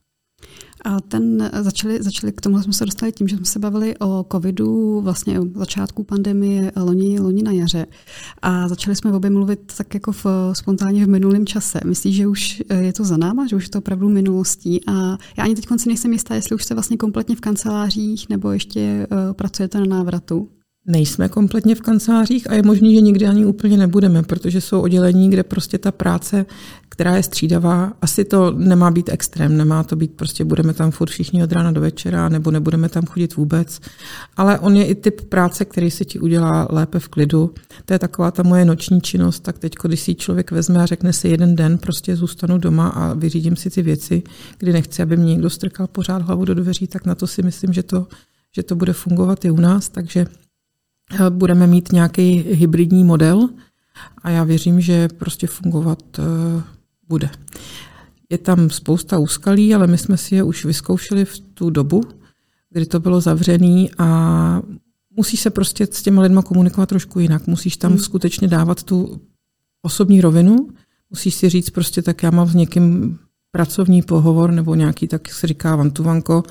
A 0.85 1.01
ten 1.01 1.51
začali, 1.61 2.03
začali 2.03 2.33
k 2.33 2.41
tomu 2.41 2.63
jsme 2.63 2.73
se 2.73 2.87
dostali 2.87 3.13
tím, 3.13 3.29
že 3.29 3.37
jsme 3.37 3.45
se 3.45 3.59
bavili 3.59 3.99
o 3.99 4.27
covidu, 4.33 5.01
vlastně 5.01 5.41
o 5.41 5.47
začátku 5.55 6.05
pandemie 6.05 6.73
loni, 6.77 7.21
loni 7.21 7.43
na 7.43 7.53
jaře. 7.53 7.87
A 8.43 8.69
začali 8.69 8.97
jsme 8.97 9.13
obě 9.13 9.31
mluvit 9.31 9.73
tak 9.77 9.95
jako 9.95 10.13
v, 10.13 10.27
spontánně 10.53 11.05
v 11.05 11.09
minulém 11.09 11.47
čase. 11.47 11.81
Myslíš, 11.85 12.17
že 12.17 12.27
už 12.27 12.63
je 12.81 12.93
to 12.93 13.05
za 13.05 13.17
náma, 13.17 13.47
že 13.47 13.57
už 13.57 13.65
je 13.65 13.71
to 13.71 13.79
opravdu 13.79 14.09
minulostí? 14.09 14.87
A 14.87 15.19
já 15.39 15.45
ani 15.45 15.55
teď 15.55 15.65
si 15.77 15.89
nejsem 15.89 16.13
jistá, 16.13 16.35
jestli 16.35 16.55
už 16.55 16.65
jste 16.65 16.75
vlastně 16.75 16.97
kompletně 16.97 17.37
v 17.37 17.41
kancelářích 17.41 18.29
nebo 18.29 18.53
ještě 18.53 19.07
uh, 19.11 19.33
pracujete 19.33 19.79
na 19.81 19.87
návratu. 19.87 20.49
Nejsme 20.87 21.29
kompletně 21.29 21.75
v 21.75 21.81
kancelářích 21.81 22.51
a 22.51 22.55
je 22.55 22.63
možný, 22.63 22.95
že 22.95 23.01
nikdy 23.01 23.27
ani 23.27 23.47
úplně 23.47 23.77
nebudeme, 23.77 24.23
protože 24.23 24.61
jsou 24.61 24.81
oddělení, 24.81 25.31
kde 25.31 25.43
prostě 25.43 25.79
ta 25.79 25.93
práce, 25.93 26.47
která 26.89 27.17
je 27.17 27.23
střídavá, 27.23 27.93
asi 28.03 28.25
to 28.25 28.51
nemá 28.51 28.91
být 28.91 29.09
extrém, 29.09 29.57
nemá 29.57 29.83
to 29.83 29.97
být 29.97 30.13
prostě 30.13 30.45
budeme 30.45 30.75
tam 30.75 30.91
furt 30.91 31.11
všichni 31.11 31.43
od 31.43 31.53
rána 31.53 31.73
do 31.73 31.81
večera, 31.81 32.29
nebo 32.29 32.51
nebudeme 32.51 32.89
tam 32.89 33.07
chodit 33.07 33.37
vůbec. 33.37 33.81
Ale 34.37 34.59
on 34.59 34.77
je 34.77 34.87
i 34.87 34.95
typ 34.95 35.21
práce, 35.21 35.65
který 35.65 35.91
se 35.91 36.05
ti 36.05 36.19
udělá 36.19 36.69
lépe 36.71 36.99
v 36.99 37.09
klidu. 37.09 37.55
To 37.85 37.93
je 37.93 37.99
taková 37.99 38.31
ta 38.31 38.43
moje 38.43 38.65
noční 38.65 39.01
činnost, 39.01 39.41
tak 39.41 39.59
teď, 39.59 39.73
když 39.85 40.01
si 40.01 40.15
člověk 40.15 40.51
vezme 40.51 40.83
a 40.83 40.87
řekne 40.87 41.13
si 41.13 41.29
jeden 41.29 41.57
den, 41.57 41.79
prostě 41.79 42.17
zůstanu 42.17 42.59
doma 42.59 42.89
a 42.89 43.15
vyřídím 43.15 43.57
si 43.57 43.71
ty 43.71 43.83
věci, 43.83 44.23
kdy 44.59 44.73
nechci, 44.73 45.03
aby 45.03 45.17
mě 45.17 45.33
někdo 45.33 45.51
strkal 45.51 45.87
pořád 45.87 46.23
hlavu 46.23 46.45
do 46.45 46.55
dveří, 46.55 46.87
tak 46.87 47.07
na 47.07 47.15
to 47.15 47.27
si 47.27 47.43
myslím, 47.43 47.73
že 47.73 47.83
to, 47.83 48.07
že 48.57 48.63
to 48.63 48.77
bude 48.77 48.93
fungovat 48.93 49.45
i 49.45 49.51
u 49.51 49.57
nás. 49.57 49.89
Takže 49.89 50.27
budeme 51.31 51.67
mít 51.67 51.93
nějaký 51.93 52.37
hybridní 52.37 53.05
model 53.05 53.49
a 54.23 54.31
já 54.31 54.45
věřím, 54.45 54.81
že 54.81 55.09
prostě 55.09 55.47
fungovat 55.47 56.03
eh, 56.19 56.63
bude. 57.09 57.31
Je 58.31 58.39
tam 58.39 58.71
spousta 58.71 59.19
úskalí, 59.19 59.75
ale 59.75 59.87
my 59.87 59.99
jsme 59.99 60.17
si 60.17 60.35
je 60.35 60.43
už 60.43 60.65
vyzkoušeli 60.65 61.25
v 61.25 61.39
tu 61.39 61.71
dobu, 61.71 62.03
kdy 62.71 62.87
to 62.87 63.01
bylo 63.01 63.21
zavřený 63.21 63.91
a 63.99 64.63
musí 65.17 65.37
se 65.37 65.51
prostě 65.51 65.87
s 65.91 66.03
těma 66.03 66.23
lidma 66.23 66.43
komunikovat 66.43 66.89
trošku 66.89 67.21
jinak. 67.21 67.47
Musíš 67.47 67.77
tam 67.77 67.91
hmm. 67.91 68.01
skutečně 68.01 68.49
dávat 68.49 68.83
tu 68.83 69.21
osobní 69.83 70.21
rovinu, 70.21 70.69
musíš 71.11 71.35
si 71.35 71.49
říct 71.49 71.71
prostě, 71.71 72.03
tak 72.03 72.23
já 72.23 72.31
mám 72.31 72.49
s 72.49 72.55
někým 72.55 73.19
pracovní 73.51 74.03
pohovor 74.03 74.51
nebo 74.51 74.75
nějaký, 74.75 75.09
tak 75.09 75.33
se 75.33 75.47
říká 75.47 75.77
vantuvanko, 75.77 76.43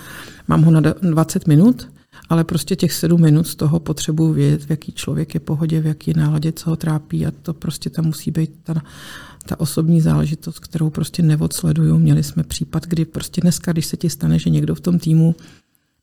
mám 0.48 0.62
ho 0.62 0.72
na 0.72 0.82
20 1.02 1.48
minut 1.48 1.93
ale 2.34 2.44
prostě 2.44 2.76
těch 2.76 2.94
sedm 2.94 3.22
minut 3.22 3.48
z 3.48 3.56
toho 3.56 3.80
potřebuji 3.80 4.34
vědět, 4.34 4.66
v 4.66 4.70
jaký 4.70 4.92
člověk 4.92 5.34
je 5.34 5.40
pohodě, 5.40 5.82
v 5.82 5.86
jaký 5.86 6.14
náladě, 6.14 6.52
co 6.52 6.70
ho 6.70 6.76
trápí 6.76 7.26
a 7.26 7.32
to 7.32 7.54
prostě 7.54 7.90
tam 7.90 8.06
musí 8.06 8.32
být 8.32 8.52
ta, 8.64 8.74
ta 9.46 9.60
osobní 9.60 10.02
záležitost, 10.02 10.60
kterou 10.60 10.90
prostě 10.90 11.24
neodsleduju. 11.24 11.98
Měli 11.98 12.24
jsme 12.24 12.44
případ, 12.44 12.88
kdy 12.88 13.06
prostě 13.06 13.42
dneska, 13.42 13.72
když 13.72 13.86
se 13.86 13.98
ti 13.98 14.10
stane, 14.10 14.40
že 14.40 14.50
někdo 14.50 14.76
v 14.76 14.80
tom 14.80 15.00
týmu 15.00 15.36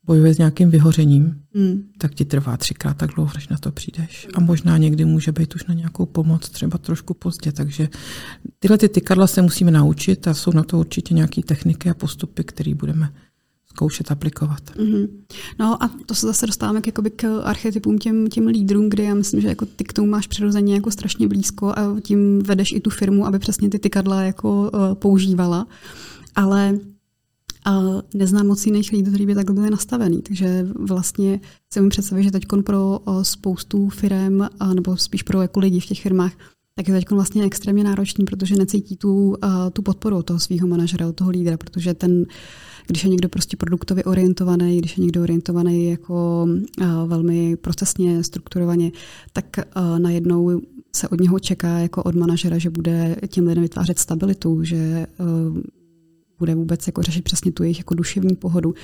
bojuje 0.05 0.35
s 0.35 0.39
nějakým 0.39 0.71
vyhořením, 0.71 1.43
mm. 1.55 1.83
tak 1.99 2.15
ti 2.15 2.25
trvá 2.25 2.57
třikrát 2.57 2.97
tak 2.97 3.11
dlouho, 3.15 3.33
než 3.35 3.49
na 3.49 3.57
to 3.59 3.73
přijdeš. 3.73 4.29
A 4.35 4.41
možná 4.41 4.79
někdy 4.79 5.05
může 5.05 5.33
být 5.33 5.55
už 5.55 5.67
na 5.67 5.75
nějakou 5.75 6.07
pomoc, 6.07 6.49
třeba 6.49 6.79
trošku 6.79 7.15
pozdě. 7.15 7.53
Takže 7.53 7.89
tyhle 8.59 8.79
ty 8.79 8.89
tykadla 8.89 9.27
se 9.27 9.43
musíme 9.43 9.71
naučit 9.71 10.29
a 10.29 10.35
jsou 10.35 10.53
na 10.53 10.63
to 10.63 10.79
určitě 10.79 11.15
nějaké 11.15 11.43
techniky 11.43 11.91
a 11.91 11.95
postupy, 11.95 12.45
které 12.45 12.75
budeme 12.75 13.13
zkoušet 13.71 14.11
aplikovat. 14.11 14.63
Mm-hmm. 14.77 15.09
No 15.59 15.83
a 15.83 15.91
to 16.07 16.15
se 16.15 16.27
zase 16.27 16.47
dostáváme 16.47 16.81
k, 16.81 16.87
jakoby, 16.87 17.11
k 17.11 17.43
archetypům 17.45 17.99
těm, 17.99 18.29
těm 18.29 18.47
lídrům, 18.47 18.89
kde 18.89 19.05
já 19.05 19.15
myslím, 19.15 19.41
že 19.41 19.49
jako 19.49 19.67
ty 19.67 19.85
k 19.85 19.93
tomu 19.93 20.09
máš 20.09 20.27
přirozeně 20.27 20.75
jako 20.75 20.91
strašně 20.91 21.29
blízko 21.29 21.69
a 21.69 22.01
tím 22.03 22.43
vedeš 22.43 22.73
i 22.73 22.81
tu 22.81 22.91
firmu, 22.91 23.27
aby 23.27 23.39
přesně 23.39 23.69
ty 23.69 23.79
tykadla 23.79 24.23
jako 24.23 24.71
uh, 24.75 24.95
používala. 24.95 25.67
Ale 26.35 26.79
uh, 27.67 28.01
neznám 28.15 28.47
moc 28.47 28.67
jiných 28.67 28.93
lidí, 28.93 29.03
kteří 29.03 29.27
by 29.27 29.35
takhle 29.35 29.55
byli 29.55 29.71
nastavený. 29.71 30.23
Takže 30.23 30.67
vlastně 30.75 31.41
si 31.73 31.81
mi 31.81 31.89
představit, 31.89 32.23
že 32.23 32.31
teď 32.31 32.45
pro 32.65 32.99
uh, 32.99 33.23
spoustu 33.23 33.89
firm, 33.89 34.41
nebo 34.75 34.97
spíš 34.97 35.23
pro 35.23 35.43
jako 35.43 35.61
lidi 35.61 35.81
v 35.81 35.87
těch 35.87 36.03
firmách, 36.03 36.33
tak 36.81 36.89
je 36.89 36.95
teď 36.95 37.11
vlastně 37.11 37.45
extrémně 37.45 37.85
náročný, 37.85 38.25
protože 38.25 38.57
necítí 38.57 38.97
tu, 38.97 39.29
uh, 39.29 39.37
tu 39.73 39.83
podporu 39.83 40.23
toho 40.23 40.41
svého 40.41 40.67
manažera, 40.69 41.09
od 41.09 41.17
toho 41.17 41.31
lídra, 41.31 41.57
protože 41.57 41.95
ten 41.95 42.25
když 42.87 43.05
je 43.05 43.11
někdo 43.11 43.29
prostě 43.29 43.57
produktově 43.57 44.05
orientovaný, 44.05 44.79
když 44.79 44.97
je 44.97 45.03
někdo 45.03 45.23
orientovaný 45.23 45.91
jako 45.91 46.47
uh, 46.81 46.87
velmi 47.07 47.57
procesně, 47.57 48.25
strukturovaně, 48.25 48.93
tak 49.33 49.45
uh, 49.57 49.99
najednou 49.99 50.61
se 50.97 51.09
od 51.09 51.21
něho 51.21 51.39
čeká 51.39 51.79
jako 51.79 52.03
od 52.03 52.15
manažera, 52.15 52.59
že 52.59 52.71
bude 52.71 53.17
těm 53.29 53.47
lidem 53.47 53.63
vytvářet 53.63 53.99
stabilitu, 53.99 54.65
že 54.65 55.07
bude 56.41 56.55
vůbec 56.55 56.87
jako 56.87 57.03
řešit 57.03 57.25
přesně 57.25 57.53
tu 57.53 57.63
jejich 57.63 57.79
jako 57.79 57.95
duševní 57.95 58.37
pohodu, 58.37 58.75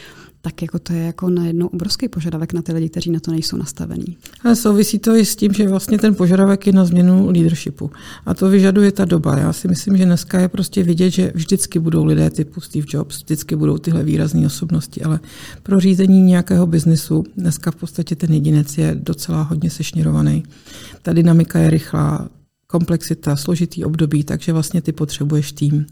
tak 0.40 0.62
jako 0.62 0.78
to 0.78 0.92
je 0.92 1.02
jako 1.02 1.30
najednou 1.30 1.66
obrovský 1.66 2.08
požadavek 2.08 2.52
na 2.52 2.62
ty 2.62 2.72
lidi, 2.72 2.88
kteří 2.88 3.10
na 3.10 3.20
to 3.20 3.30
nejsou 3.30 3.56
nastavení. 3.56 4.16
Ale 4.44 4.56
souvisí 4.56 4.98
to 4.98 5.14
i 5.14 5.24
s 5.24 5.36
tím, 5.36 5.52
že 5.52 5.68
vlastně 5.68 5.98
ten 5.98 6.14
požadavek 6.14 6.66
je 6.66 6.72
na 6.72 6.84
změnu 6.84 7.30
leadershipu. 7.30 7.90
A 8.26 8.34
to 8.34 8.50
vyžaduje 8.50 8.92
ta 8.92 9.04
doba. 9.04 9.38
Já 9.38 9.52
si 9.52 9.68
myslím, 9.68 9.96
že 9.96 10.04
dneska 10.04 10.40
je 10.40 10.48
prostě 10.48 10.82
vidět, 10.82 11.10
že 11.10 11.32
vždycky 11.34 11.78
budou 11.78 12.04
lidé 12.04 12.30
typu 12.30 12.60
Steve 12.60 12.86
Jobs, 12.88 13.16
vždycky 13.16 13.56
budou 13.56 13.78
tyhle 13.78 14.04
výrazné 14.04 14.46
osobnosti, 14.46 15.02
ale 15.02 15.20
pro 15.62 15.80
řízení 15.80 16.22
nějakého 16.22 16.66
biznesu 16.66 17.24
dneska 17.36 17.70
v 17.70 17.76
podstatě 17.76 18.16
ten 18.16 18.32
jedinec 18.32 18.78
je 18.78 18.96
docela 19.00 19.42
hodně 19.42 19.70
sešněrovaný. 19.70 20.42
Ta 21.02 21.12
dynamika 21.12 21.58
je 21.58 21.70
rychlá, 21.70 22.28
komplexita, 22.66 23.36
složitý 23.36 23.84
období, 23.84 24.24
takže 24.24 24.52
vlastně 24.52 24.82
ty 24.82 24.92
potřebuješ 24.92 25.52
tým. 25.52 25.86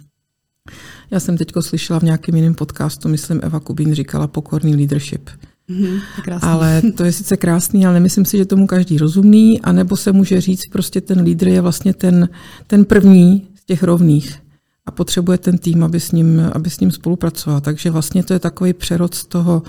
Já 1.10 1.20
jsem 1.20 1.36
teď 1.36 1.52
slyšela 1.60 2.00
v 2.00 2.02
nějakém 2.02 2.34
jiném 2.34 2.54
podcastu, 2.54 3.08
myslím 3.08 3.40
Eva 3.42 3.60
Kubín 3.60 3.94
říkala 3.94 4.26
pokorný 4.26 4.76
leadership. 4.76 5.30
Mm, 5.68 5.98
ale 6.42 6.82
to 6.96 7.04
je 7.04 7.12
sice 7.12 7.36
krásný, 7.36 7.86
ale 7.86 7.94
nemyslím 7.94 8.24
si, 8.24 8.38
že 8.38 8.44
tomu 8.44 8.66
každý 8.66 8.98
rozumný, 8.98 9.60
anebo 9.60 9.96
se 9.96 10.12
může 10.12 10.40
říct, 10.40 10.62
prostě 10.72 11.00
ten 11.00 11.20
lídr 11.20 11.48
je 11.48 11.60
vlastně 11.60 11.94
ten, 11.94 12.28
ten 12.66 12.84
první 12.84 13.48
z 13.54 13.64
těch 13.64 13.82
rovných 13.82 14.38
a 14.86 14.90
potřebuje 14.90 15.38
ten 15.38 15.58
tým, 15.58 15.84
aby 15.84 16.00
s 16.00 16.12
ním, 16.12 16.50
aby 16.52 16.70
s 16.70 16.80
ním 16.80 16.90
spolupracoval. 16.90 17.60
Takže 17.60 17.90
vlastně 17.90 18.24
to 18.24 18.32
je 18.32 18.38
takový 18.38 18.72
přerod 18.72 19.14
z 19.14 19.26
toho 19.26 19.62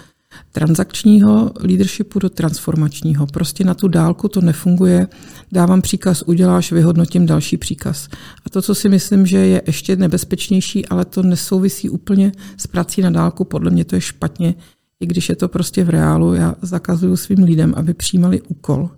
transakčního 0.51 1.51
leadershipu 1.59 2.19
do 2.19 2.29
transformačního. 2.29 3.27
Prostě 3.27 3.63
na 3.63 3.73
tu 3.73 3.87
dálku 3.87 4.27
to 4.27 4.41
nefunguje. 4.41 5.07
Dávám 5.51 5.81
příkaz, 5.81 6.21
uděláš, 6.21 6.71
vyhodnotím 6.71 7.25
další 7.25 7.57
příkaz. 7.57 8.07
A 8.45 8.49
to, 8.49 8.61
co 8.61 8.75
si 8.75 8.89
myslím, 8.89 9.25
že 9.25 9.37
je 9.37 9.61
ještě 9.67 9.95
nebezpečnější, 9.95 10.85
ale 10.85 11.05
to 11.05 11.23
nesouvisí 11.23 11.89
úplně 11.89 12.31
s 12.57 12.67
prací 12.67 13.01
na 13.01 13.09
dálku, 13.09 13.43
podle 13.43 13.71
mě 13.71 13.85
to 13.85 13.95
je 13.95 14.01
špatně, 14.01 14.55
i 14.99 15.05
když 15.05 15.29
je 15.29 15.35
to 15.35 15.47
prostě 15.47 15.83
v 15.83 15.89
reálu. 15.89 16.33
Já 16.33 16.55
zakazuju 16.61 17.17
svým 17.17 17.43
lidem, 17.43 17.73
aby 17.77 17.93
přijímali 17.93 18.41
úkol, 18.41 18.89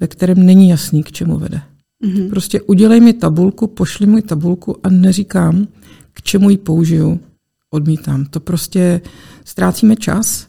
ve 0.00 0.06
kterém 0.06 0.46
není 0.46 0.68
jasný, 0.68 1.02
k 1.02 1.12
čemu 1.12 1.38
vede. 1.38 1.60
Mm-hmm. 2.04 2.30
Prostě 2.30 2.60
udělej 2.60 3.00
mi 3.00 3.12
tabulku, 3.12 3.66
pošli 3.66 4.06
mi 4.06 4.22
tabulku 4.22 4.86
a 4.86 4.88
neříkám, 4.88 5.68
k 6.12 6.22
čemu 6.22 6.50
ji 6.50 6.56
použiju, 6.56 7.20
odmítám. 7.70 8.24
To 8.24 8.40
prostě 8.40 9.00
ztrácíme 9.44 9.96
čas 9.96 10.46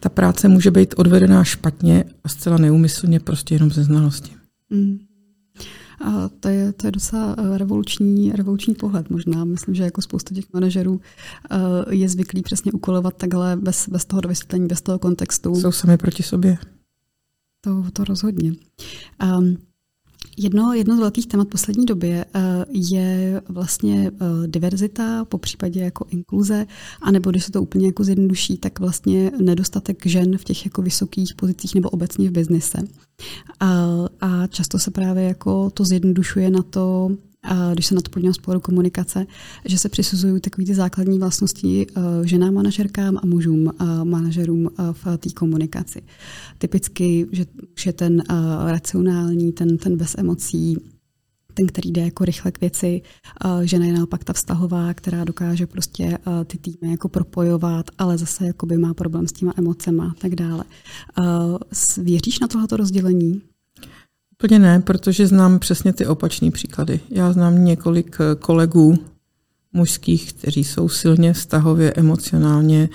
ta 0.00 0.08
práce 0.08 0.48
může 0.48 0.70
být 0.70 0.94
odvedená 0.96 1.44
špatně 1.44 2.04
a 2.24 2.28
zcela 2.28 2.58
neumyslně 2.58 3.20
prostě 3.20 3.54
jenom 3.54 3.70
ze 3.70 3.84
znalosti. 3.84 4.32
Mm. 4.70 4.98
A 6.04 6.28
to 6.40 6.48
je, 6.48 6.72
to 6.72 6.86
je 6.86 6.90
docela 6.90 7.36
eh, 7.38 7.58
revoluční, 7.58 8.32
revoluční 8.32 8.74
pohled 8.74 9.10
možná. 9.10 9.44
Myslím, 9.44 9.74
že 9.74 9.82
jako 9.82 10.02
spousta 10.02 10.34
těch 10.34 10.44
manažerů 10.52 11.00
eh, 11.50 11.56
je 11.94 12.08
zvyklý 12.08 12.42
přesně 12.42 12.72
ukolovat 12.72 13.16
takhle 13.16 13.56
bez, 13.56 13.88
bez 13.88 14.04
toho 14.04 14.20
dovysvětlení, 14.20 14.66
bez 14.66 14.80
toho 14.80 14.98
kontextu. 14.98 15.54
Jsou 15.54 15.72
sami 15.72 15.96
proti 15.96 16.22
sobě. 16.22 16.58
To, 17.60 17.84
to 17.92 18.04
rozhodně. 18.04 18.52
Um, 19.38 19.56
Jedno, 20.36 20.72
jedno 20.72 20.96
z 20.96 20.98
velkých 20.98 21.26
témat 21.26 21.48
poslední 21.48 21.86
době 21.86 22.24
eh, 22.34 22.64
je 22.70 23.42
vlastně 23.48 24.10
eh, 24.14 24.48
diverzita, 24.48 25.24
po 25.24 25.38
případě 25.38 25.80
jako 25.80 26.06
inkluze, 26.10 26.66
anebo 27.02 27.30
když 27.30 27.44
se 27.44 27.52
to 27.52 27.62
úplně 27.62 27.86
jako 27.86 28.04
zjednoduší, 28.04 28.58
tak 28.58 28.80
vlastně 28.80 29.30
nedostatek 29.40 30.06
žen 30.06 30.38
v 30.38 30.44
těch 30.44 30.64
jako 30.64 30.82
vysokých 30.82 31.34
pozicích 31.36 31.74
nebo 31.74 31.90
obecně 31.90 32.28
v 32.28 32.32
biznise. 32.32 32.78
A, 33.60 33.86
a 34.20 34.46
často 34.46 34.78
se 34.78 34.90
právě 34.90 35.24
jako 35.24 35.70
to 35.70 35.84
zjednodušuje 35.84 36.50
na 36.50 36.62
to, 36.62 37.10
když 37.74 37.86
se 37.86 37.94
na 37.94 38.00
to 38.00 38.32
z 38.32 38.38
pohledu 38.38 38.60
komunikace, 38.60 39.26
že 39.64 39.78
se 39.78 39.88
přisuzují 39.88 40.40
takové 40.40 40.66
ty 40.66 40.74
základní 40.74 41.18
vlastnosti 41.18 41.86
uh, 41.86 42.02
ženám 42.24 42.54
manažerkám 42.54 43.18
a 43.22 43.26
mužům 43.26 43.66
uh, 43.66 44.04
manažerům 44.04 44.64
uh, 44.64 44.70
v 44.92 45.16
té 45.18 45.30
komunikaci. 45.30 46.02
Typicky, 46.58 47.26
že 47.32 47.46
už 47.76 47.86
je 47.86 47.92
ten 47.92 48.22
racionální, 48.66 49.52
ten, 49.52 49.78
ten 49.78 49.96
bez 49.96 50.14
emocí, 50.18 50.76
ten, 51.54 51.66
který 51.66 51.92
jde 51.92 52.02
jako 52.02 52.24
rychle 52.24 52.52
k 52.52 52.60
věci, 52.60 53.02
žena 53.62 53.86
je 53.86 53.92
naopak 53.92 54.24
ta 54.24 54.32
vztahová, 54.32 54.94
která 54.94 55.24
dokáže 55.24 55.66
prostě 55.66 56.18
ty 56.44 56.58
týmy 56.58 56.90
jako 56.90 57.08
propojovat, 57.08 57.90
ale 57.98 58.18
zase 58.18 58.46
jakoby 58.46 58.78
má 58.78 58.94
problém 58.94 59.28
s 59.28 59.32
těma 59.32 59.52
emocema 59.56 60.04
a 60.04 60.14
tak 60.20 60.34
dále. 60.34 60.64
Věříš 61.98 62.40
na 62.40 62.48
tohoto 62.48 62.76
rozdělení? 62.76 63.42
Úplně 64.40 64.58
ne, 64.58 64.80
protože 64.80 65.26
znám 65.26 65.58
přesně 65.58 65.92
ty 65.92 66.06
opačné 66.06 66.50
příklady. 66.50 67.00
Já 67.10 67.32
znám 67.32 67.64
několik 67.64 68.16
eh, 68.20 68.34
kolegů 68.34 68.98
mužských, 69.72 70.32
kteří 70.32 70.64
jsou 70.64 70.88
silně 70.88 71.32
vztahově, 71.32 71.92
emocionálně 71.92 72.88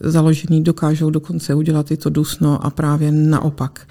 založený, 0.00 0.64
dokážou 0.64 1.10
dokonce 1.10 1.54
udělat 1.54 1.90
i 1.90 1.96
to 1.96 2.10
dusno 2.10 2.64
a 2.64 2.70
právě 2.70 3.12
naopak. 3.12 3.88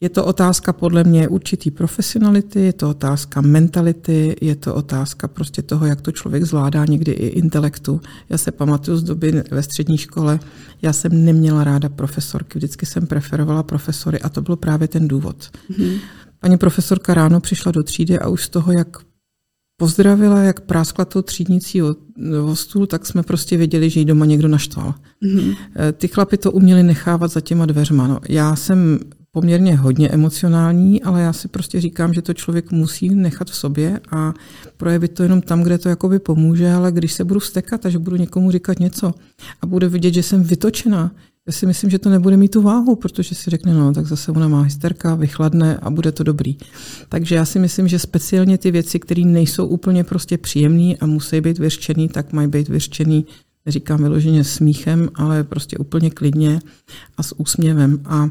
Je 0.00 0.08
to 0.08 0.24
otázka 0.24 0.72
podle 0.72 1.04
mě 1.04 1.28
určitý 1.28 1.70
profesionality, 1.70 2.60
je 2.60 2.72
to 2.72 2.90
otázka 2.90 3.40
mentality, 3.40 4.36
je 4.40 4.56
to 4.56 4.74
otázka 4.74 5.28
prostě 5.28 5.62
toho, 5.62 5.86
jak 5.86 6.00
to 6.00 6.12
člověk 6.12 6.44
zvládá 6.44 6.84
někdy 6.84 7.12
i 7.12 7.26
intelektu. 7.26 8.00
Já 8.28 8.38
se 8.38 8.52
pamatuju 8.52 8.96
z 8.96 9.02
doby 9.02 9.42
ve 9.50 9.62
střední 9.62 9.98
škole, 9.98 10.40
já 10.82 10.92
jsem 10.92 11.24
neměla 11.24 11.64
ráda 11.64 11.88
profesorky, 11.88 12.58
vždycky 12.58 12.86
jsem 12.86 13.06
preferovala 13.06 13.62
profesory 13.62 14.20
a 14.20 14.28
to 14.28 14.42
byl 14.42 14.56
právě 14.56 14.88
ten 14.88 15.08
důvod. 15.08 15.50
Mm-hmm. 15.70 15.98
Paní 16.40 16.58
profesorka 16.58 17.14
ráno 17.14 17.40
přišla 17.40 17.72
do 17.72 17.82
třídy 17.82 18.18
a 18.18 18.28
už 18.28 18.44
z 18.44 18.48
toho, 18.48 18.72
jak 18.72 18.96
pozdravila, 19.80 20.42
jak 20.42 20.60
práskla 20.60 21.04
tou 21.04 21.22
třídnicí 21.22 21.82
o, 21.82 21.94
o 22.44 22.56
stůl, 22.56 22.86
tak 22.86 23.06
jsme 23.06 23.22
prostě 23.22 23.56
věděli, 23.56 23.90
že 23.90 24.00
jí 24.00 24.06
doma 24.06 24.26
někdo 24.26 24.48
naštval. 24.48 24.94
Mm-hmm. 25.22 25.56
Ty 25.92 26.08
chlapy 26.08 26.36
to 26.36 26.52
uměli 26.52 26.82
nechávat 26.82 27.30
za 27.30 27.40
těma 27.40 27.66
dveřma. 27.66 28.06
No, 28.06 28.20
já 28.28 28.56
jsem 28.56 28.98
poměrně 29.40 29.76
hodně 29.76 30.08
emocionální, 30.08 31.02
ale 31.02 31.22
já 31.22 31.32
si 31.32 31.48
prostě 31.48 31.80
říkám, 31.80 32.14
že 32.14 32.22
to 32.22 32.34
člověk 32.34 32.72
musí 32.72 33.10
nechat 33.10 33.50
v 33.50 33.56
sobě 33.56 34.00
a 34.10 34.34
projevit 34.76 35.14
to 35.14 35.22
jenom 35.22 35.40
tam, 35.40 35.62
kde 35.62 35.78
to 35.78 35.88
jakoby 35.88 36.18
pomůže, 36.18 36.72
ale 36.72 36.92
když 36.92 37.12
se 37.12 37.24
budu 37.24 37.40
stekat 37.40 37.86
a 37.86 37.88
že 37.88 37.98
budu 37.98 38.16
někomu 38.16 38.50
říkat 38.50 38.80
něco 38.80 39.14
a 39.60 39.66
bude 39.66 39.88
vidět, 39.88 40.14
že 40.14 40.22
jsem 40.22 40.42
vytočená, 40.42 41.14
já 41.46 41.52
si 41.52 41.66
myslím, 41.66 41.90
že 41.90 41.98
to 41.98 42.10
nebude 42.10 42.36
mít 42.36 42.50
tu 42.50 42.62
váhu, 42.62 42.96
protože 42.96 43.34
si 43.34 43.50
řekne, 43.50 43.74
no 43.74 43.92
tak 43.94 44.06
zase 44.06 44.32
ona 44.32 44.48
má 44.48 44.62
hysterka, 44.62 45.14
vychladne 45.14 45.78
a 45.82 45.90
bude 45.90 46.12
to 46.12 46.22
dobrý. 46.22 46.56
Takže 47.08 47.34
já 47.34 47.44
si 47.44 47.58
myslím, 47.58 47.88
že 47.88 47.98
speciálně 47.98 48.58
ty 48.58 48.70
věci, 48.70 48.98
které 48.98 49.22
nejsou 49.22 49.66
úplně 49.66 50.04
prostě 50.04 50.38
příjemné 50.38 50.94
a 51.00 51.06
musí 51.06 51.40
být 51.40 51.58
vyřčený, 51.58 52.08
tak 52.08 52.32
mají 52.32 52.48
být 52.48 52.68
vyřčený 52.68 53.26
neříkám 53.68 54.02
vyloženě 54.02 54.44
smíchem, 54.44 55.08
ale 55.14 55.44
prostě 55.44 55.78
úplně 55.78 56.10
klidně 56.10 56.60
a 57.16 57.22
s 57.22 57.40
úsměvem. 57.40 58.00
A 58.04 58.28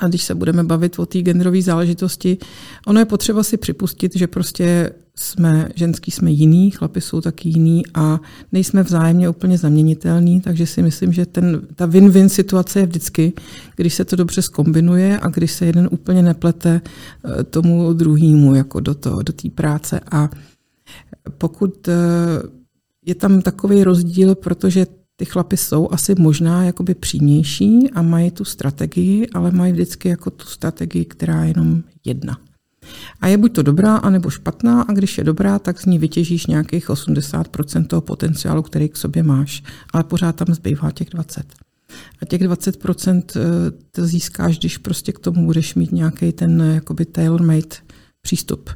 a 0.00 0.08
když 0.08 0.24
se 0.24 0.34
budeme 0.34 0.64
bavit 0.64 0.98
o 0.98 1.06
té 1.06 1.18
genderové 1.18 1.62
záležitosti, 1.62 2.38
ono 2.86 3.00
je 3.00 3.04
potřeba 3.04 3.42
si 3.42 3.56
připustit, 3.56 4.16
že 4.16 4.26
prostě 4.26 4.92
jsme, 5.16 5.68
ženský 5.74 6.10
jsme 6.10 6.30
jiný, 6.30 6.70
chlapi 6.70 7.00
jsou 7.00 7.20
taky 7.20 7.48
jiný 7.48 7.82
a 7.94 8.20
nejsme 8.52 8.82
vzájemně 8.82 9.28
úplně 9.28 9.58
zaměnitelní, 9.58 10.40
takže 10.40 10.66
si 10.66 10.82
myslím, 10.82 11.12
že 11.12 11.26
ten, 11.26 11.62
ta 11.76 11.86
win-win 11.86 12.26
situace 12.26 12.80
je 12.80 12.86
vždycky, 12.86 13.32
když 13.76 13.94
se 13.94 14.04
to 14.04 14.16
dobře 14.16 14.42
skombinuje 14.42 15.18
a 15.18 15.28
když 15.28 15.52
se 15.52 15.66
jeden 15.66 15.88
úplně 15.90 16.22
neplete 16.22 16.80
eh, 16.80 17.44
tomu 17.44 17.92
druhému 17.92 18.54
jako 18.54 18.80
do 18.80 18.94
té 18.94 19.10
do 19.10 19.50
práce. 19.54 20.00
A 20.10 20.30
pokud 21.38 21.88
eh, 21.88 21.92
je 23.06 23.14
tam 23.14 23.42
takový 23.42 23.84
rozdíl, 23.84 24.34
protože 24.34 24.86
ty 25.16 25.24
chlapy 25.24 25.56
jsou 25.56 25.88
asi 25.92 26.14
možná 26.18 26.64
jakoby 26.64 26.94
přímější 26.94 27.90
a 27.90 28.02
mají 28.02 28.30
tu 28.30 28.44
strategii, 28.44 29.28
ale 29.34 29.50
mají 29.50 29.72
vždycky 29.72 30.08
jako 30.08 30.30
tu 30.30 30.46
strategii, 30.46 31.04
která 31.04 31.42
je 31.42 31.48
jenom 31.50 31.82
jedna. 32.04 32.38
A 33.20 33.26
je 33.26 33.36
buď 33.36 33.52
to 33.52 33.62
dobrá, 33.62 33.96
anebo 33.96 34.30
špatná, 34.30 34.82
a 34.82 34.92
když 34.92 35.18
je 35.18 35.24
dobrá, 35.24 35.58
tak 35.58 35.80
z 35.80 35.86
ní 35.86 35.98
vytěžíš 35.98 36.46
nějakých 36.46 36.88
80% 36.88 37.86
toho 37.86 38.02
potenciálu, 38.02 38.62
který 38.62 38.88
k 38.88 38.96
sobě 38.96 39.22
máš, 39.22 39.62
ale 39.92 40.04
pořád 40.04 40.36
tam 40.36 40.54
zbývá 40.54 40.90
těch 40.90 41.08
20. 41.10 41.46
A 42.22 42.26
těch 42.26 42.42
20% 42.42 43.22
eh, 43.36 43.40
to 43.90 44.06
získáš, 44.06 44.58
když 44.58 44.78
prostě 44.78 45.12
k 45.12 45.18
tomu 45.18 45.46
budeš 45.46 45.74
mít 45.74 45.92
nějaký 45.92 46.32
ten 46.32 46.60
jakoby 46.74 47.04
tailor-made 47.04 47.76
přístup. 48.22 48.70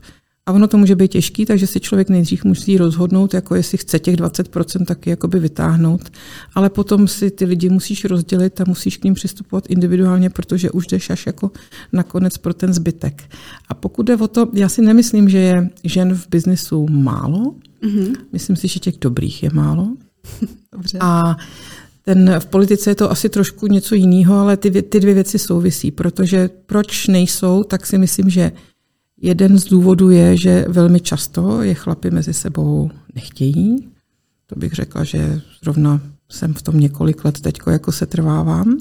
A 0.48 0.52
ono 0.52 0.68
to 0.68 0.78
může 0.78 0.96
být 0.96 1.11
těžký, 1.11 1.46
takže 1.46 1.66
si 1.66 1.80
člověk 1.80 2.08
nejdřív 2.08 2.44
musí 2.44 2.78
rozhodnout, 2.78 3.34
jako 3.34 3.54
jestli 3.54 3.78
chce 3.78 3.98
těch 3.98 4.16
20% 4.16 4.84
taky 4.84 5.11
jakoby 5.11 5.38
vytáhnout, 5.38 6.12
ale 6.54 6.70
potom 6.70 7.08
si 7.08 7.30
ty 7.30 7.44
lidi 7.44 7.68
musíš 7.68 8.04
rozdělit 8.04 8.61
a 8.61 8.64
musíš 8.66 8.96
k 8.96 9.04
ním 9.04 9.14
přistupovat 9.14 9.70
individuálně, 9.70 10.30
protože 10.30 10.70
už 10.70 10.87
jdeš 10.87 11.11
až 11.11 11.26
jako 11.26 11.50
nakonec 11.92 12.38
pro 12.38 12.54
ten 12.54 12.72
zbytek. 12.72 13.22
A 13.68 13.74
pokud 13.74 14.02
jde 14.02 14.16
o 14.16 14.28
to, 14.28 14.48
já 14.52 14.68
si 14.68 14.82
nemyslím, 14.82 15.28
že 15.28 15.38
je 15.38 15.70
žen 15.84 16.14
v 16.14 16.28
biznesu 16.30 16.87
málo, 16.90 17.54
mm-hmm. 17.82 18.16
myslím 18.32 18.56
si, 18.56 18.68
že 18.68 18.80
těch 18.80 18.94
dobrých 19.00 19.42
je 19.42 19.50
málo. 19.52 19.88
Dobře. 20.72 20.98
A 21.00 21.37
ten, 22.04 22.34
v 22.38 22.46
politice 22.46 22.90
je 22.90 22.94
to 22.94 23.11
asi 23.11 23.28
trošku 23.28 23.66
něco 23.66 23.94
jiného, 23.94 24.38
ale 24.38 24.56
ty, 24.56 24.82
ty 24.82 25.00
dvě 25.00 25.14
věci 25.14 25.38
souvisí, 25.38 25.90
protože 25.90 26.50
proč 26.66 27.06
nejsou, 27.06 27.62
tak 27.62 27.87
si 27.87 27.98
myslím, 27.98 28.30
že 28.30 28.52
Jeden 29.22 29.59
z 29.59 29.64
důvodů 29.64 30.11
je, 30.11 30.37
že 30.37 30.64
velmi 30.68 31.00
často 31.00 31.62
je 31.62 31.74
chlapi 31.74 32.11
mezi 32.11 32.33
sebou 32.33 32.90
nechtějí. 33.14 33.88
To 34.46 34.59
bych 34.59 34.72
řekla, 34.72 35.04
že 35.04 35.40
zrovna 35.62 36.00
jsem 36.28 36.54
v 36.54 36.62
tom 36.62 36.81
několik 36.81 37.24
let 37.24 37.40
teď 37.40 37.59
jako 37.70 37.92
se 37.92 38.07
trvávám. 38.07 38.78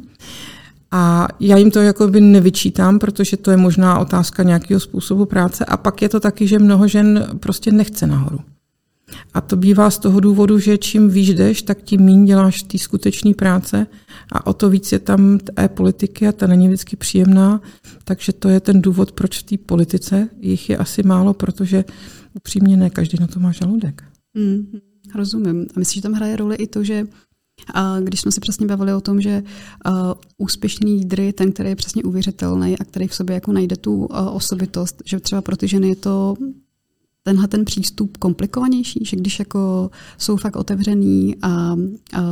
A 0.92 1.28
já 1.40 1.58
jim 1.58 1.72
to 1.72 1.80
jako 1.80 2.08
by 2.08 2.22
nevyčítám, 2.22 3.00
protože 3.00 3.38
to 3.38 3.52
je 3.52 3.58
možná 3.58 4.00
otázka 4.00 4.44
nějakého 4.44 4.80
způsobu 4.80 5.26
práce. 5.26 5.66
A 5.66 5.78
pak 5.78 6.02
je 6.02 6.10
to 6.10 6.20
taky, 6.20 6.48
že 6.48 6.60
mnoho 6.60 6.88
žen 6.88 7.28
prostě 7.40 7.72
nechce 7.72 8.08
nahoru. 8.08 8.40
A 9.34 9.42
to 9.42 9.56
bývá 9.56 9.90
z 9.90 10.00
toho 10.00 10.20
důvodu, 10.20 10.60
že 10.60 10.78
čím 10.78 11.10
výš 11.10 11.30
jdeš, 11.30 11.62
tak 11.62 11.78
tím 11.84 12.02
méně 12.02 12.26
děláš 12.26 12.64
ty 12.64 12.78
skutečné 12.78 13.34
práce 13.34 13.88
a 14.32 14.48
o 14.48 14.54
to 14.54 14.70
víc 14.70 14.92
je 14.92 15.00
tam 15.00 15.40
té 15.40 15.70
politiky 15.70 16.28
a 16.28 16.32
ta 16.32 16.48
není 16.48 16.68
vždycky 16.68 16.96
příjemná. 16.96 17.62
Takže 18.04 18.34
to 18.34 18.50
je 18.50 18.60
ten 18.60 18.82
důvod, 18.82 19.12
proč 19.12 19.40
v 19.40 19.44
té 19.44 19.58
politice 19.58 20.30
jich 20.40 20.70
je 20.70 20.78
asi 20.78 21.04
málo, 21.04 21.34
protože 21.34 21.86
upřímně 22.34 22.78
ne 22.78 22.90
každý 22.90 23.18
na 23.22 23.28
to 23.28 23.40
má 23.40 23.52
žaludek. 23.52 24.04
Mm, 24.34 24.80
rozumím. 25.16 25.66
A 25.76 25.80
myslím, 25.80 26.00
že 26.00 26.02
tam 26.02 26.14
hraje 26.14 26.36
roli 26.36 26.56
i 26.56 26.68
to, 26.68 26.84
že 26.84 27.08
a 27.74 28.00
když 28.00 28.22
jsme 28.22 28.32
si 28.32 28.40
přesně 28.40 28.66
bavili 28.66 28.94
o 28.94 29.02
tom, 29.02 29.22
že 29.22 29.44
uh, 29.88 29.94
úspěšný 30.38 30.94
lídr 30.94 31.20
je 31.20 31.34
ten, 31.34 31.52
který 31.52 31.70
je 31.70 31.76
přesně 31.76 32.04
uvěřitelný 32.04 32.80
a 32.80 32.84
který 32.84 33.08
v 33.08 33.16
sobě 33.16 33.34
jako 33.34 33.52
najde 33.52 33.76
tu 33.76 33.96
uh, 33.96 34.08
osobitost, 34.36 35.02
že 35.06 35.20
třeba 35.20 35.42
pro 35.42 35.58
ty 35.58 35.68
ženy 35.68 35.90
je 35.90 35.96
to 35.96 36.36
tenhle 37.24 37.48
ten 37.48 37.66
přístup 37.66 38.18
komplikovanější, 38.18 39.00
že 39.06 39.18
když 39.18 39.40
jako 39.40 39.92
jsou 40.18 40.38
fakt 40.38 40.56
otevřený 40.56 41.36
a, 41.42 41.50
a, 41.50 41.76
a 42.14 42.24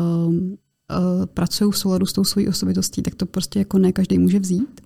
pracují 1.26 1.72
v 1.72 1.78
souladu 1.78 2.06
s 2.06 2.14
tou 2.14 2.24
svojí 2.24 2.48
osobitostí, 2.48 3.02
tak 3.02 3.16
to 3.16 3.26
prostě 3.26 3.60
jako 3.60 3.78
ne 3.78 3.92
každý 3.92 4.18
může 4.18 4.40
vzít? 4.40 4.82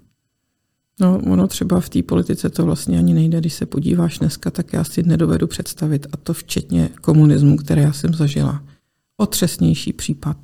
No, 1.00 1.22
ono 1.32 1.48
třeba 1.48 1.80
v 1.80 1.90
té 1.90 2.04
politice 2.04 2.50
to 2.50 2.66
vlastně 2.66 2.98
ani 2.98 3.14
nejde. 3.14 3.40
Když 3.40 3.54
se 3.54 3.66
podíváš 3.66 4.20
dneska, 4.20 4.52
tak 4.52 4.74
já 4.74 4.84
si 4.84 5.04
nedovedu 5.04 5.48
představit, 5.48 6.08
a 6.12 6.18
to 6.18 6.34
včetně 6.34 6.90
komunismu, 7.02 7.58
které 7.58 7.82
já 7.82 7.94
jsem 7.94 8.14
zažila. 8.14 8.64
Otřesnější 9.18 9.94
případ 9.94 10.38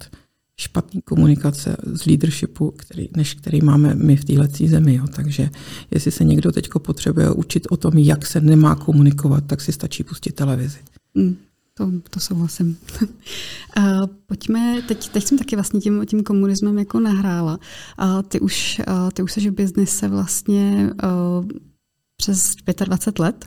špatný 0.58 1.02
komunikace 1.02 1.78
z 1.86 2.06
leadershipu, 2.06 2.72
který, 2.78 3.10
než 3.16 3.34
který 3.34 3.62
máme 3.62 3.96
my 3.96 4.16
v 4.16 4.26
této 4.26 4.68
zemi. 4.68 4.96
Jo. 4.96 5.08
Takže 5.16 5.50
jestli 5.92 6.12
se 6.12 6.24
někdo 6.24 6.52
teď 6.52 6.70
potřebuje 6.80 7.32
učit 7.32 7.68
o 7.70 7.78
tom, 7.78 7.98
jak 7.98 8.26
se 8.26 8.42
nemá 8.42 8.76
komunikovat, 8.76 9.44
tak 9.48 9.62
si 9.62 9.72
stačí 9.72 10.04
pustit 10.04 10.32
televizi. 10.32 10.80
Mm, 11.14 11.36
to, 11.78 11.92
to 12.10 12.20
souhlasím. 12.20 12.78
uh, 13.02 14.06
pojďme, 14.26 14.82
teď, 14.88 15.10
teď 15.10 15.24
jsem 15.24 15.38
taky 15.38 15.56
vlastně 15.56 15.80
tím, 15.80 16.06
tím 16.06 16.24
komunismem 16.24 16.78
jako 16.78 17.00
nahrála. 17.00 17.60
Uh, 18.02 18.22
ty 18.22 18.40
už, 18.40 18.82
uh, 18.88 19.12
ty 19.12 19.24
už 19.24 19.32
jsi 19.32 19.50
v 19.50 19.54
biznise 19.54 20.08
vlastně 20.08 20.94
uh, 21.04 21.46
přes 22.18 22.56
25 22.86 23.20
let. 23.20 23.46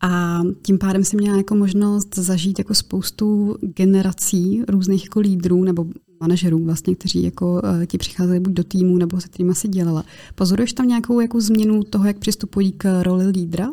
A 0.00 0.40
tím 0.62 0.78
pádem 0.78 1.04
si 1.04 1.16
měla 1.16 1.36
jako 1.36 1.54
možnost 1.54 2.14
zažít 2.14 2.58
jako 2.58 2.74
spoustu 2.74 3.56
generací 3.60 4.62
různých 4.68 5.04
jako 5.04 5.20
lídrů 5.20 5.64
nebo 5.64 5.86
manažerů, 6.20 6.64
vlastně, 6.64 6.94
kteří 6.94 7.22
jako 7.22 7.62
ti 7.86 7.98
přicházeli 7.98 8.40
buď 8.40 8.52
do 8.52 8.64
týmu, 8.64 8.96
nebo 8.96 9.20
se 9.20 9.28
kterým 9.28 9.50
asi 9.50 9.68
dělala. 9.68 10.04
Pozoruješ 10.34 10.72
tam 10.72 10.88
nějakou 10.88 11.20
jako 11.20 11.40
změnu 11.40 11.82
toho, 11.82 12.06
jak 12.06 12.18
přistupují 12.18 12.72
k 12.72 13.02
roli 13.02 13.26
lídra? 13.26 13.68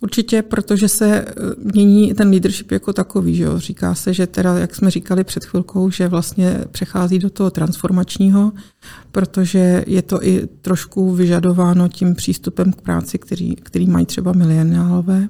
Určitě, 0.00 0.42
protože 0.42 0.88
se 0.88 1.06
eh, 1.06 1.34
mění 1.74 2.14
ten 2.14 2.30
leadership 2.30 2.70
jako 2.70 2.92
takový. 2.92 3.34
Že 3.34 3.44
jo? 3.44 3.58
Říká 3.58 3.94
se, 3.94 4.14
že 4.14 4.26
teda, 4.26 4.58
jak 4.58 4.74
jsme 4.74 4.90
říkali 4.90 5.24
před 5.24 5.44
chvilkou, 5.44 5.90
že 5.90 6.08
vlastně 6.08 6.64
přechází 6.72 7.18
do 7.18 7.30
toho 7.30 7.50
transformačního, 7.50 8.52
protože 9.12 9.84
je 9.86 10.02
to 10.02 10.26
i 10.26 10.46
trošku 10.62 11.14
vyžadováno 11.14 11.88
tím 11.88 12.14
přístupem 12.14 12.72
k 12.72 12.80
práci, 12.80 13.18
který, 13.18 13.56
který 13.56 13.86
mají 13.86 14.06
třeba 14.06 14.32
milionálové. 14.32 15.28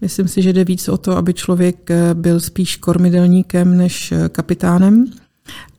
Myslím 0.00 0.28
si, 0.28 0.42
že 0.42 0.52
jde 0.52 0.64
víc 0.64 0.88
o 0.88 0.98
to, 0.98 1.16
aby 1.16 1.34
člověk 1.34 1.90
eh, 1.90 2.14
byl 2.14 2.40
spíš 2.40 2.76
kormidelníkem 2.76 3.76
než 3.76 4.12
eh, 4.12 4.28
kapitánem 4.28 5.06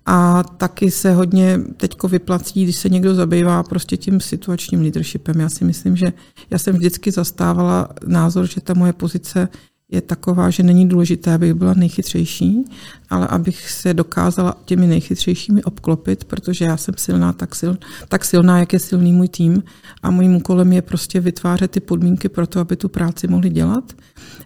A 0.06 0.44
taky 0.44 0.92
se 0.92 1.14
hodně 1.14 1.60
teďko 1.78 2.08
vyplací, 2.08 2.64
když 2.64 2.76
se 2.76 2.90
někdo 2.90 3.16
zabývá 3.16 3.64
prostě 3.64 3.98
tím 3.98 4.20
situačním 4.20 4.82
leadershipem. 4.82 5.40
Já 5.40 5.50
si 5.50 5.66
myslím, 5.66 5.96
že 5.96 6.14
já 6.50 6.58
jsem 6.58 6.76
vždycky 6.76 7.12
zastávala 7.12 7.90
názor, 8.08 8.48
že 8.48 8.62
ta 8.62 8.74
moje 8.74 8.94
pozice 8.94 9.48
je 9.96 10.02
taková, 10.02 10.50
že 10.50 10.64
není 10.64 10.90
důležité, 10.90 11.34
abych 11.34 11.54
byla 11.54 11.74
nejchytřejší, 11.74 12.66
ale 13.10 13.28
abych 13.28 13.70
se 13.70 13.94
dokázala 13.94 14.62
těmi 14.66 14.88
nejchytřejšími 14.88 15.64
obklopit, 15.64 16.24
protože 16.24 16.66
já 16.66 16.78
jsem 16.78 16.94
silná 16.98 17.34
tak, 17.34 17.56
sil, 17.62 17.74
tak 18.08 18.26
silná, 18.26 18.60
jak 18.60 18.74
je 18.74 18.80
silný 18.80 19.14
můj 19.14 19.28
tým 19.28 19.64
a 20.04 20.12
mojím 20.12 20.36
úkolem 20.36 20.74
je 20.74 20.82
prostě 20.82 21.20
vytvářet 21.20 21.72
ty 21.72 21.80
podmínky 21.80 22.30
pro 22.30 22.48
to, 22.48 22.60
aby 22.60 22.76
tu 22.76 22.90
práci 22.90 23.28
mohli 23.28 23.50
dělat, 23.50 23.94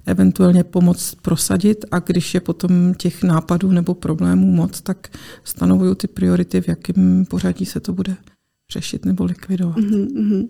eventuálně 0.05 0.63
pomoct 0.63 1.15
prosadit 1.21 1.85
a 1.91 1.99
když 1.99 2.33
je 2.33 2.39
potom 2.39 2.93
těch 2.93 3.23
nápadů 3.23 3.71
nebo 3.71 3.93
problémů 3.93 4.51
moc, 4.51 4.81
tak 4.81 5.07
stanovuju 5.43 5.95
ty 5.95 6.07
priority, 6.07 6.61
v 6.61 6.67
jakém 6.67 7.25
pořadí 7.29 7.65
se 7.65 7.79
to 7.79 7.93
bude 7.93 8.17
řešit 8.71 9.05
nebo 9.05 9.25
likvidovat. 9.25 9.77
Mm-hmm. 9.77 10.47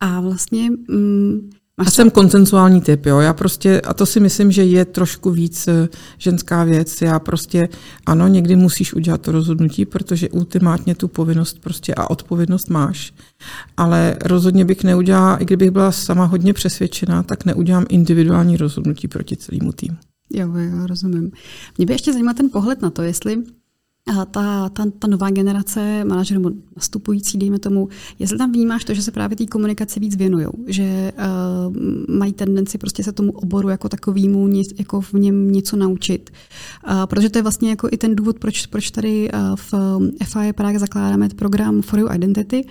A 0.00 0.20
vlastně 0.20 0.70
mm, 0.70 1.50
já 1.84 1.90
jsem 1.90 2.10
koncensuální 2.10 2.80
typ, 2.80 3.06
jo. 3.06 3.18
Já 3.20 3.32
prostě, 3.32 3.80
a 3.80 3.94
to 3.94 4.06
si 4.06 4.20
myslím, 4.20 4.52
že 4.52 4.64
je 4.64 4.84
trošku 4.84 5.30
víc 5.30 5.68
eh, 5.68 5.88
ženská 6.18 6.64
věc. 6.64 7.02
Já 7.02 7.18
prostě, 7.18 7.68
ano, 8.06 8.28
někdy 8.28 8.56
musíš 8.56 8.94
udělat 8.94 9.20
to 9.20 9.32
rozhodnutí, 9.32 9.84
protože 9.84 10.28
ultimátně 10.28 10.94
tu 10.94 11.08
povinnost 11.08 11.58
prostě 11.60 11.94
a 11.94 12.10
odpovědnost 12.10 12.70
máš. 12.70 13.12
Ale 13.76 14.16
rozhodně 14.24 14.64
bych 14.64 14.84
neudělala, 14.84 15.36
i 15.36 15.44
kdybych 15.44 15.70
byla 15.70 15.92
sama 15.92 16.24
hodně 16.24 16.52
přesvědčená, 16.52 17.22
tak 17.22 17.44
neudělám 17.44 17.86
individuální 17.88 18.56
rozhodnutí 18.56 19.08
proti 19.08 19.36
celému 19.36 19.72
týmu. 19.72 19.96
Jo, 20.32 20.48
jo, 20.56 20.86
rozumím. 20.86 21.30
Mě 21.78 21.86
by 21.86 21.92
ještě 21.92 22.12
zajímal 22.12 22.34
ten 22.34 22.50
pohled 22.50 22.82
na 22.82 22.90
to, 22.90 23.02
jestli 23.02 23.42
ta, 24.30 24.68
ta, 24.68 24.84
ta 24.98 25.08
nová 25.08 25.30
generace 25.30 26.04
manažerů, 26.04 26.50
nastupující, 26.76 27.38
dejme 27.38 27.58
tomu, 27.58 27.88
jestli 28.18 28.38
tam 28.38 28.52
vnímáš 28.52 28.84
to, 28.84 28.94
že 28.94 29.02
se 29.02 29.10
právě 29.10 29.36
té 29.36 29.46
komunikaci 29.46 30.00
víc 30.00 30.16
věnují, 30.16 30.46
že 30.66 31.12
uh, 31.18 32.16
mají 32.16 32.32
tendenci 32.32 32.78
prostě 32.78 33.04
se 33.04 33.12
tomu 33.12 33.32
oboru 33.32 33.68
jako 33.68 33.88
takovýmu 33.88 34.48
jako 34.78 35.00
v 35.00 35.12
něm 35.12 35.52
něco 35.52 35.76
naučit. 35.76 36.30
Uh, 36.90 37.06
protože 37.06 37.30
to 37.30 37.38
je 37.38 37.42
vlastně 37.42 37.70
jako 37.70 37.88
i 37.92 37.96
ten 37.96 38.16
důvod, 38.16 38.38
proč, 38.38 38.66
proč 38.66 38.90
tady 38.90 39.30
uh, 39.32 39.56
v 39.56 39.74
FIA 40.24 40.52
Prague 40.52 40.78
zakládáme 40.78 41.28
program 41.28 41.82
For 41.82 41.98
Your 41.98 42.14
Identity, 42.14 42.64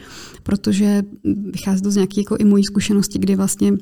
protože 0.44 1.04
vychází 1.52 1.82
to 1.82 1.92
z 1.92 1.96
nějaké 1.96 2.22
jako 2.22 2.38
i 2.40 2.44
mojí 2.44 2.64
zkušenosti, 2.64 3.20
kdy 3.20 3.36
vlastně 3.36 3.74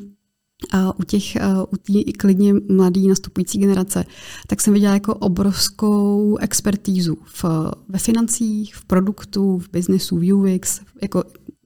a 0.71 0.99
u 0.99 1.03
těch, 1.03 1.37
u 1.71 1.77
té 1.77 2.11
klidně 2.11 2.53
mladé 2.69 3.01
nastupující 3.01 3.57
generace, 3.57 4.05
tak 4.47 4.61
jsem 4.61 4.73
viděla 4.73 4.93
jako 4.93 5.15
obrovskou 5.15 6.37
expertízu 6.37 7.17
v, 7.25 7.45
ve 7.89 7.99
financích, 7.99 8.75
v 8.75 8.85
produktu, 8.85 9.57
v 9.57 9.69
biznesu, 9.71 10.17
v 10.17 10.33
UX, 10.33 10.81
jako 11.01 11.23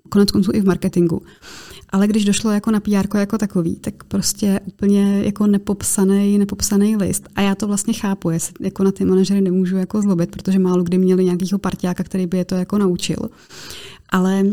konec 0.10 0.32
konců 0.32 0.52
i 0.54 0.62
v 0.62 0.66
marketingu. 0.66 1.22
Ale 1.90 2.08
když 2.08 2.26
došlo 2.26 2.52
jako 2.52 2.72
na 2.72 2.80
PR 2.80 3.18
jako 3.18 3.38
takový, 3.38 3.76
tak 3.76 4.04
prostě 4.04 4.60
úplně 4.66 5.22
jako 5.26 5.48
nepopsaný, 5.48 6.38
nepopsaný 6.38 6.96
list. 6.96 7.30
A 7.36 7.42
já 7.42 7.56
to 7.56 7.68
vlastně 7.68 7.94
chápu, 7.94 8.30
já 8.30 8.40
se 8.40 8.52
jako 8.60 8.84
na 8.84 8.92
ty 8.92 9.06
manažery 9.06 9.42
nemůžu 9.42 9.78
jako 9.78 10.02
zlobit, 10.02 10.32
protože 10.32 10.60
málo 10.60 10.84
kdy 10.84 10.98
měli 10.98 11.26
nějakýho 11.26 11.60
partiáka, 11.60 12.04
který 12.04 12.28
by 12.28 12.38
je 12.38 12.46
to 12.46 12.56
jako 12.56 12.78
naučil. 12.78 13.30
Ale 14.10 14.44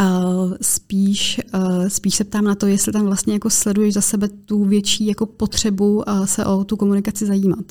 Uh, 0.00 0.54
spíš, 0.62 1.40
spíš 1.88 2.14
se 2.14 2.24
ptám 2.24 2.44
na 2.44 2.54
to, 2.54 2.66
jestli 2.66 2.92
tam 2.92 3.04
vlastně 3.06 3.32
jako 3.32 3.50
sleduješ 3.50 3.94
za 3.94 4.00
sebe 4.00 4.28
tu 4.28 4.64
větší 4.64 5.06
jako 5.06 5.26
potřebu 5.26 5.96
uh, 5.96 6.24
se 6.24 6.44
o 6.44 6.64
tu 6.64 6.76
komunikaci 6.76 7.26
zajímat. 7.26 7.64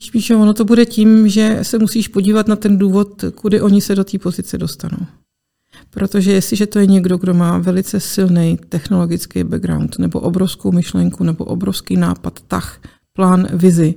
Spíš 0.00 0.30
ono 0.30 0.54
to 0.54 0.64
bude 0.64 0.86
tím, 0.86 1.28
že 1.28 1.58
se 1.62 1.78
musíš 1.78 2.08
podívat 2.08 2.48
na 2.48 2.56
ten 2.56 2.78
důvod, 2.78 3.24
kudy 3.34 3.60
oni 3.60 3.80
se 3.80 3.94
do 3.94 4.04
té 4.04 4.18
pozice 4.18 4.58
dostanou. 4.58 5.06
Protože 5.90 6.32
jestliže 6.32 6.66
to 6.66 6.78
je 6.78 6.86
někdo, 6.86 7.18
kdo 7.18 7.34
má 7.34 7.58
velice 7.58 8.00
silný 8.00 8.58
technologický 8.68 9.44
background, 9.44 9.98
nebo 9.98 10.20
obrovskou 10.20 10.72
myšlenku, 10.72 11.24
nebo 11.24 11.44
obrovský 11.44 11.96
nápad, 11.96 12.40
tah, 12.48 12.80
plán, 13.18 13.46
vizi, 13.52 13.94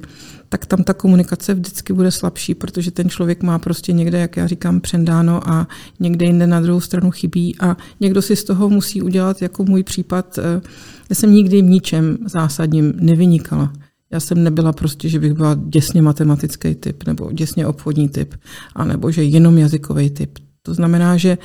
tak 0.50 0.66
tam 0.66 0.84
ta 0.84 0.94
komunikace 0.94 1.54
vždycky 1.54 1.94
bude 1.94 2.12
slabší, 2.12 2.56
protože 2.56 2.92
ten 2.92 3.10
člověk 3.10 3.44
má 3.44 3.60
prostě 3.60 3.94
někde, 3.94 4.20
jak 4.20 4.38
já 4.38 4.48
říkám, 4.48 4.82
přendáno 4.82 5.50
a 5.50 5.68
někde 6.00 6.26
jinde 6.26 6.48
na 6.48 6.62
druhou 6.62 6.80
stranu 6.80 7.12
chybí 7.12 7.56
a 7.60 7.78
někdo 8.00 8.22
si 8.22 8.36
z 8.36 8.44
toho 8.44 8.70
musí 8.70 9.02
udělat, 9.02 9.42
jako 9.42 9.64
můj 9.64 9.84
případ. 9.84 10.38
Eh, 10.38 10.62
já 11.10 11.16
jsem 11.16 11.32
nikdy 11.32 11.62
v 11.62 11.66
ničem 11.66 12.18
zásadním 12.26 12.94
nevynikala. 13.00 13.74
Já 14.12 14.20
jsem 14.20 14.44
nebyla 14.44 14.74
prostě, 14.74 15.10
že 15.10 15.20
bych 15.20 15.34
byla 15.34 15.58
děsně 15.66 16.02
matematický 16.02 16.76
typ 16.76 17.04
nebo 17.08 17.32
děsně 17.32 17.68
obchodní 17.68 18.10
typ, 18.10 18.36
anebo 18.76 19.12
že 19.12 19.24
jenom 19.24 19.58
jazykový 19.58 20.10
typ. 20.10 20.40
To 20.64 20.74
znamená, 20.74 21.18
že 21.18 21.38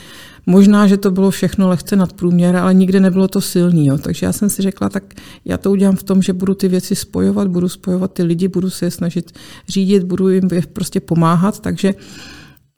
možná, 0.47 0.87
že 0.87 0.97
to 0.97 1.11
bylo 1.11 1.31
všechno 1.31 1.69
lehce 1.69 1.97
nad 1.97 2.13
průměr, 2.13 2.57
ale 2.57 2.75
nikde 2.75 3.01
nebylo 3.01 3.29
to 3.29 3.41
silný. 3.41 3.87
Jo. 3.87 3.99
Takže 3.99 4.27
já 4.27 4.33
jsem 4.33 4.51
si 4.51 4.63
řekla, 4.63 4.89
tak 4.89 5.15
já 5.45 5.59
to 5.59 5.71
udělám 5.71 5.97
v 5.97 6.03
tom, 6.03 6.23
že 6.23 6.33
budu 6.33 6.55
ty 6.55 6.69
věci 6.69 6.97
spojovat, 6.97 7.49
budu 7.49 7.69
spojovat 7.69 8.13
ty 8.13 8.23
lidi, 8.23 8.49
budu 8.49 8.71
se 8.71 8.87
je 8.87 8.91
snažit 8.91 9.33
řídit, 9.69 10.05
budu 10.05 10.29
jim 10.29 10.49
prostě 10.73 11.01
pomáhat. 11.01 11.61
Takže 11.61 11.95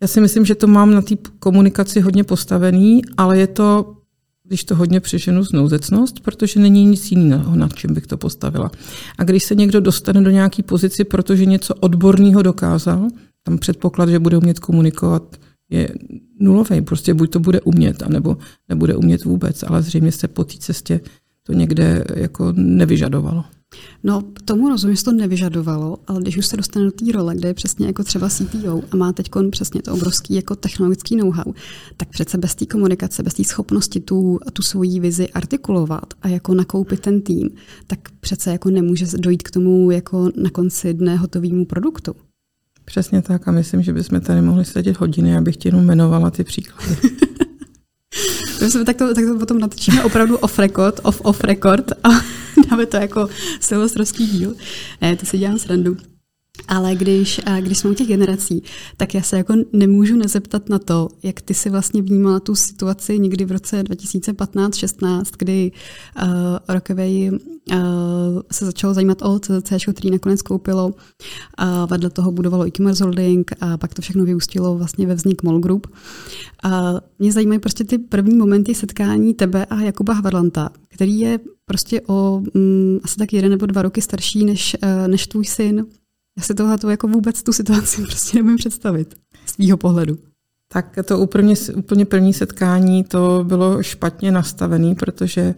já 0.02 0.08
si 0.08 0.20
myslím, 0.20 0.44
že 0.44 0.54
to 0.54 0.66
mám 0.66 0.94
na 0.94 1.02
té 1.02 1.14
komunikaci 1.38 2.00
hodně 2.00 2.24
postavený, 2.24 3.02
ale 3.16 3.38
je 3.38 3.46
to 3.46 3.94
když 4.48 4.64
to 4.64 4.74
hodně 4.74 5.00
přeženu, 5.00 5.42
znouzecnost, 5.42 6.20
protože 6.20 6.60
není 6.60 6.84
nic 6.84 7.10
jiného, 7.10 7.56
nad 7.56 7.74
čím 7.74 7.94
bych 7.94 8.06
to 8.06 8.16
postavila. 8.16 8.70
A 9.18 9.24
když 9.24 9.44
se 9.44 9.54
někdo 9.54 9.80
dostane 9.80 10.22
do 10.22 10.30
nějaké 10.30 10.62
pozici, 10.62 11.04
protože 11.04 11.46
něco 11.46 11.74
odborného 11.74 12.42
dokázal, 12.42 13.08
tam 13.42 13.58
předpoklad, 13.58 14.08
že 14.08 14.18
bude 14.18 14.36
umět 14.36 14.58
komunikovat 14.58 15.36
je 15.70 15.88
nulový. 16.40 16.82
Prostě 16.82 17.14
buď 17.14 17.30
to 17.30 17.40
bude 17.40 17.60
umět, 17.60 18.02
anebo 18.02 18.36
nebude 18.68 18.96
umět 18.96 19.24
vůbec, 19.24 19.62
ale 19.62 19.82
zřejmě 19.82 20.12
se 20.12 20.28
po 20.28 20.44
té 20.44 20.54
cestě 20.58 21.00
to 21.42 21.52
někde 21.52 22.04
jako 22.16 22.52
nevyžadovalo. 22.56 23.44
No, 24.02 24.24
tomu 24.44 24.68
rozumím, 24.68 24.96
že 24.96 25.04
to 25.04 25.12
nevyžadovalo, 25.12 25.98
ale 26.06 26.20
když 26.20 26.36
už 26.36 26.46
se 26.46 26.56
dostane 26.56 26.84
do 26.84 26.92
té 26.92 27.12
role, 27.12 27.34
kde 27.34 27.48
je 27.48 27.54
přesně 27.54 27.86
jako 27.86 28.04
třeba 28.04 28.28
CTO 28.28 28.82
a 28.90 28.96
má 28.96 29.12
teď 29.12 29.30
přesně 29.50 29.82
to 29.82 29.94
obrovský 29.94 30.34
jako 30.34 30.56
technologický 30.56 31.16
know-how, 31.16 31.52
tak 31.96 32.08
přece 32.08 32.38
bez 32.38 32.54
té 32.54 32.66
komunikace, 32.66 33.22
bez 33.22 33.34
té 33.34 33.44
schopnosti 33.44 34.00
tu, 34.00 34.38
tu 34.52 34.62
svoji 34.62 35.00
vizi 35.00 35.28
artikulovat 35.28 36.14
a 36.22 36.28
jako 36.28 36.54
nakoupit 36.54 37.00
ten 37.00 37.20
tým, 37.20 37.50
tak 37.86 37.98
přece 38.20 38.50
jako 38.50 38.70
nemůže 38.70 39.06
dojít 39.18 39.42
k 39.42 39.50
tomu 39.50 39.90
jako 39.90 40.30
na 40.36 40.50
konci 40.50 40.94
dne 40.94 41.16
hotovému 41.16 41.64
produktu. 41.64 42.14
Přesně 42.88 43.22
tak 43.22 43.48
a 43.48 43.52
myslím, 43.52 43.82
že 43.82 43.92
bychom 43.92 44.20
tady 44.20 44.42
mohli 44.42 44.64
sedět 44.64 45.00
hodiny, 45.00 45.36
abych 45.36 45.56
ti 45.56 45.68
jenom 45.68 45.82
jmenovala 45.84 46.30
ty 46.30 46.44
příklady. 46.44 46.96
tak 48.86 48.96
to, 48.96 49.14
tak 49.14 49.24
to 49.24 49.38
potom 49.38 49.58
natočíme 49.58 50.04
opravdu 50.04 50.36
off 50.36 50.58
record, 50.58 51.00
off, 51.02 51.20
off 51.20 51.44
record 51.44 51.92
a 51.92 52.08
dáme 52.70 52.86
to 52.86 52.96
jako 52.96 53.28
silvestrovský 53.60 54.26
díl. 54.26 54.54
Ne, 55.00 55.16
to 55.16 55.26
si 55.26 55.38
dělám 55.38 55.58
srandu. 55.58 55.96
Ale 56.68 56.94
když, 56.94 57.40
když 57.60 57.78
jsme 57.78 57.90
u 57.90 57.94
těch 57.94 58.08
generací, 58.08 58.62
tak 58.96 59.14
já 59.14 59.22
se 59.22 59.36
jako 59.36 59.54
nemůžu 59.72 60.16
nezeptat 60.16 60.68
na 60.68 60.78
to, 60.78 61.08
jak 61.22 61.40
ty 61.40 61.54
si 61.54 61.70
vlastně 61.70 62.02
vnímala 62.02 62.40
tu 62.40 62.54
situaci 62.54 63.18
někdy 63.18 63.44
v 63.44 63.52
roce 63.52 63.82
2015-16, 63.82 65.24
kdy 65.38 65.72
uh, 66.22 66.28
Rockaway 66.68 67.30
uh, 67.30 67.78
se 68.52 68.64
začalo 68.64 68.94
zajímat 68.94 69.22
o 69.22 69.38
CC, 69.38 69.72
který 69.92 70.10
nakonec 70.10 70.42
koupilo. 70.42 70.94
A 71.54 71.86
vedle 71.86 72.10
toho 72.10 72.32
budovalo 72.32 72.66
e-commerce 72.66 73.04
holding 73.04 73.50
a 73.60 73.76
pak 73.76 73.94
to 73.94 74.02
všechno 74.02 74.24
vyústilo 74.24 74.78
vlastně 74.78 75.06
ve 75.06 75.14
vznik 75.14 75.42
Mall 75.42 75.58
Group. 75.58 75.86
A 76.62 76.94
mě 77.18 77.32
zajímají 77.32 77.60
prostě 77.60 77.84
ty 77.84 77.98
první 77.98 78.36
momenty 78.36 78.74
setkání 78.74 79.34
tebe 79.34 79.64
a 79.64 79.80
Jakuba 79.80 80.12
Havadlanta, 80.12 80.70
který 80.88 81.20
je 81.20 81.38
prostě 81.66 82.00
o 82.06 82.42
um, 82.54 83.00
asi 83.04 83.16
tak 83.16 83.32
jeden 83.32 83.50
nebo 83.50 83.66
dva 83.66 83.82
roky 83.82 84.02
starší 84.02 84.44
než, 84.44 84.76
uh, 84.82 85.08
než 85.08 85.26
tvůj 85.26 85.44
syn. 85.44 85.86
Já 86.38 86.44
si 86.44 86.54
tohle 86.54 86.78
jako 86.90 87.08
vůbec 87.08 87.42
tu 87.42 87.52
situaci 87.52 88.02
prostě 88.06 88.38
nemůžu 88.38 88.56
představit 88.56 89.14
z 89.46 89.52
svýho 89.52 89.76
pohledu. 89.76 90.18
Tak 90.72 90.98
to 91.04 91.18
úplně, 91.18 91.54
úplně 91.76 92.04
první 92.04 92.32
setkání 92.32 93.04
to 93.04 93.44
bylo 93.48 93.82
špatně 93.82 94.32
nastavené, 94.32 94.94
protože 94.94 95.54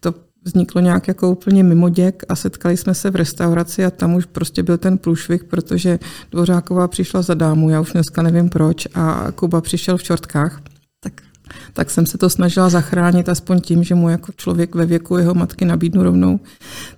to 0.00 0.14
vzniklo 0.44 0.80
nějak 0.80 1.08
jako 1.08 1.30
úplně 1.30 1.62
mimoděk 1.62 2.22
a 2.28 2.36
setkali 2.36 2.76
jsme 2.76 2.94
se 2.94 3.10
v 3.10 3.16
restauraci 3.16 3.84
a 3.84 3.90
tam 3.90 4.14
už 4.14 4.26
prostě 4.26 4.62
byl 4.62 4.78
ten 4.78 4.98
průšvih, 4.98 5.44
protože 5.44 5.98
Dvořáková 6.30 6.88
přišla 6.88 7.22
za 7.22 7.34
dámu, 7.34 7.70
já 7.70 7.80
už 7.80 7.92
dneska 7.92 8.22
nevím 8.22 8.48
proč, 8.48 8.88
a 8.94 9.32
Kuba 9.32 9.60
přišel 9.60 9.96
v 9.96 10.02
čortkách 10.02 10.60
tak 11.72 11.90
jsem 11.90 12.06
se 12.06 12.18
to 12.18 12.30
snažila 12.30 12.68
zachránit 12.68 13.28
aspoň 13.28 13.60
tím, 13.60 13.84
že 13.84 13.94
mu 13.94 14.08
jako 14.08 14.32
člověk 14.36 14.74
ve 14.74 14.86
věku 14.86 15.16
jeho 15.16 15.34
matky 15.34 15.64
nabídnu 15.64 16.02
rovnou 16.02 16.40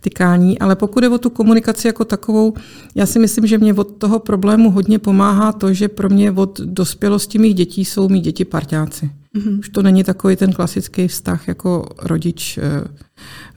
tykání. 0.01 0.59
Ale 0.59 0.77
pokud 0.77 1.03
je 1.03 1.09
o 1.09 1.19
tu 1.19 1.31
komunikaci 1.31 1.87
jako 1.87 2.05
takovou, 2.05 2.55
já 2.95 3.07
si 3.07 3.19
myslím, 3.19 3.47
že 3.47 3.59
mě 3.59 3.75
od 3.75 3.97
toho 3.97 4.19
problému 4.19 4.71
hodně 4.71 4.99
pomáhá 4.99 5.53
to, 5.53 5.73
že 5.73 5.89
pro 5.89 6.09
mě 6.09 6.33
od 6.33 6.61
dospělosti 6.61 7.39
mých 7.39 7.55
dětí 7.55 7.85
jsou 7.85 8.09
mý 8.09 8.21
děti 8.21 8.45
parťáci. 8.45 9.11
Mm-hmm. 9.35 9.59
Už 9.59 9.69
to 9.69 9.83
není 9.83 10.05
takový 10.05 10.37
ten 10.37 10.53
klasický 10.53 11.09
vztah 11.09 11.49
jako 11.49 11.89
rodič, 12.03 12.59
eh, 12.59 12.85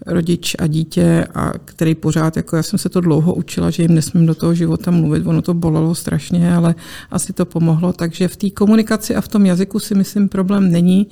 rodič 0.05 0.55
a 0.59 0.67
dítě, 0.67 1.27
a 1.35 1.53
který 1.65 1.95
pořád, 1.95 2.37
jako 2.37 2.55
já 2.55 2.63
jsem 2.63 2.79
se 2.79 2.89
to 2.89 3.01
dlouho 3.01 3.33
učila, 3.35 3.69
že 3.69 3.83
jim 3.83 3.95
nesmím 3.95 4.25
do 4.25 4.35
toho 4.35 4.53
života 4.53 4.91
mluvit, 4.91 5.27
ono 5.27 5.41
to 5.41 5.53
bolelo 5.53 5.95
strašně, 5.95 6.53
ale 6.53 6.75
asi 7.11 7.33
to 7.33 7.45
pomohlo, 7.45 7.93
takže 7.93 8.27
v 8.27 8.35
té 8.35 8.49
komunikaci 8.49 9.15
a 9.15 9.21
v 9.21 9.27
tom 9.27 9.45
jazyku 9.45 9.79
si 9.79 9.95
myslím 9.95 10.29
problém 10.29 10.71
není. 10.71 11.07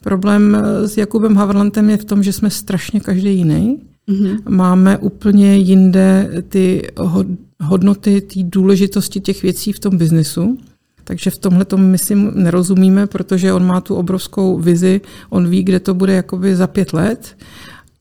Problém 0.00 0.54
eh, 0.54 0.88
s 0.88 0.96
Jakubem 0.96 1.36
Havrlantem 1.36 1.90
je 1.90 1.96
v 1.96 2.04
tom, 2.04 2.22
že 2.22 2.32
jsme 2.32 2.50
strašně 2.50 3.00
každý 3.00 3.36
jiný. 3.36 3.80
Mm-hmm. 4.08 4.38
Máme 4.48 4.98
úplně 4.98 5.56
jinde 5.56 6.30
ty 6.48 6.88
hodnoty, 7.60 8.20
ty 8.20 8.42
důležitosti 8.44 9.20
těch 9.20 9.42
věcí 9.42 9.72
v 9.72 9.78
tom 9.78 9.96
biznesu. 9.96 10.58
Takže 11.06 11.30
v 11.30 11.38
tomhle 11.38 11.64
tom 11.64 11.84
my 11.84 11.98
si 11.98 12.14
nerozumíme, 12.14 13.06
protože 13.06 13.52
on 13.52 13.66
má 13.66 13.80
tu 13.80 13.94
obrovskou 13.94 14.58
vizi, 14.58 15.00
on 15.30 15.48
ví, 15.48 15.62
kde 15.62 15.80
to 15.80 15.94
bude 15.94 16.14
jakoby 16.14 16.56
za 16.56 16.66
pět 16.66 16.92
let 16.92 17.36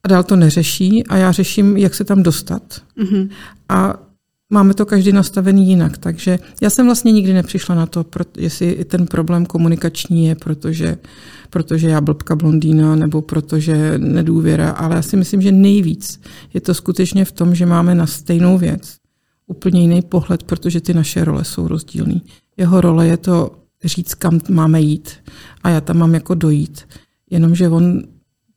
a 0.04 0.08
dál 0.08 0.24
to 0.24 0.36
neřeší 0.36 1.08
a 1.08 1.18
já 1.18 1.32
řeším, 1.32 1.78
jak 1.78 1.96
se 1.96 2.04
tam 2.04 2.24
dostat. 2.24 2.82
Mm-hmm. 2.98 3.30
A 3.70 3.94
máme 4.50 4.74
to 4.74 4.86
každý 4.86 5.12
nastavený 5.12 5.68
jinak. 5.68 5.98
Takže 5.98 6.40
já 6.62 6.70
jsem 6.70 6.86
vlastně 6.86 7.12
nikdy 7.12 7.34
nepřišla 7.34 7.76
na 7.76 7.86
to, 7.86 8.06
jestli 8.38 8.86
ten 8.86 9.06
problém 9.06 9.46
komunikační 9.46 10.26
je, 10.26 10.36
protože, 10.36 10.98
protože 11.50 11.90
já 11.90 12.02
blbka 12.02 12.36
blondýna 12.36 12.96
nebo 12.96 13.22
protože 13.22 13.98
nedůvěra, 13.98 14.70
ale 14.70 14.96
já 14.96 15.02
si 15.02 15.18
myslím, 15.18 15.42
že 15.42 15.52
nejvíc 15.52 16.22
je 16.54 16.62
to 16.62 16.74
skutečně 16.74 17.26
v 17.26 17.32
tom, 17.32 17.56
že 17.56 17.66
máme 17.66 17.96
na 17.96 18.08
stejnou 18.08 18.58
věc 18.58 18.98
úplně 19.48 19.82
jiný 19.82 20.02
pohled, 20.02 20.44
protože 20.44 20.82
ty 20.82 20.94
naše 20.94 21.26
role 21.26 21.44
jsou 21.46 21.68
rozdílné. 21.68 22.20
Jeho 22.58 22.82
role 22.82 23.08
je 23.08 23.18
to 23.18 23.52
říct, 23.84 24.14
kam 24.14 24.40
máme 24.50 24.82
jít 24.82 25.10
a 25.64 25.70
já 25.70 25.82
tam 25.82 25.98
mám 25.98 26.14
jako 26.14 26.36
dojít. 26.36 26.82
Jenomže 27.30 27.70
on 27.70 28.02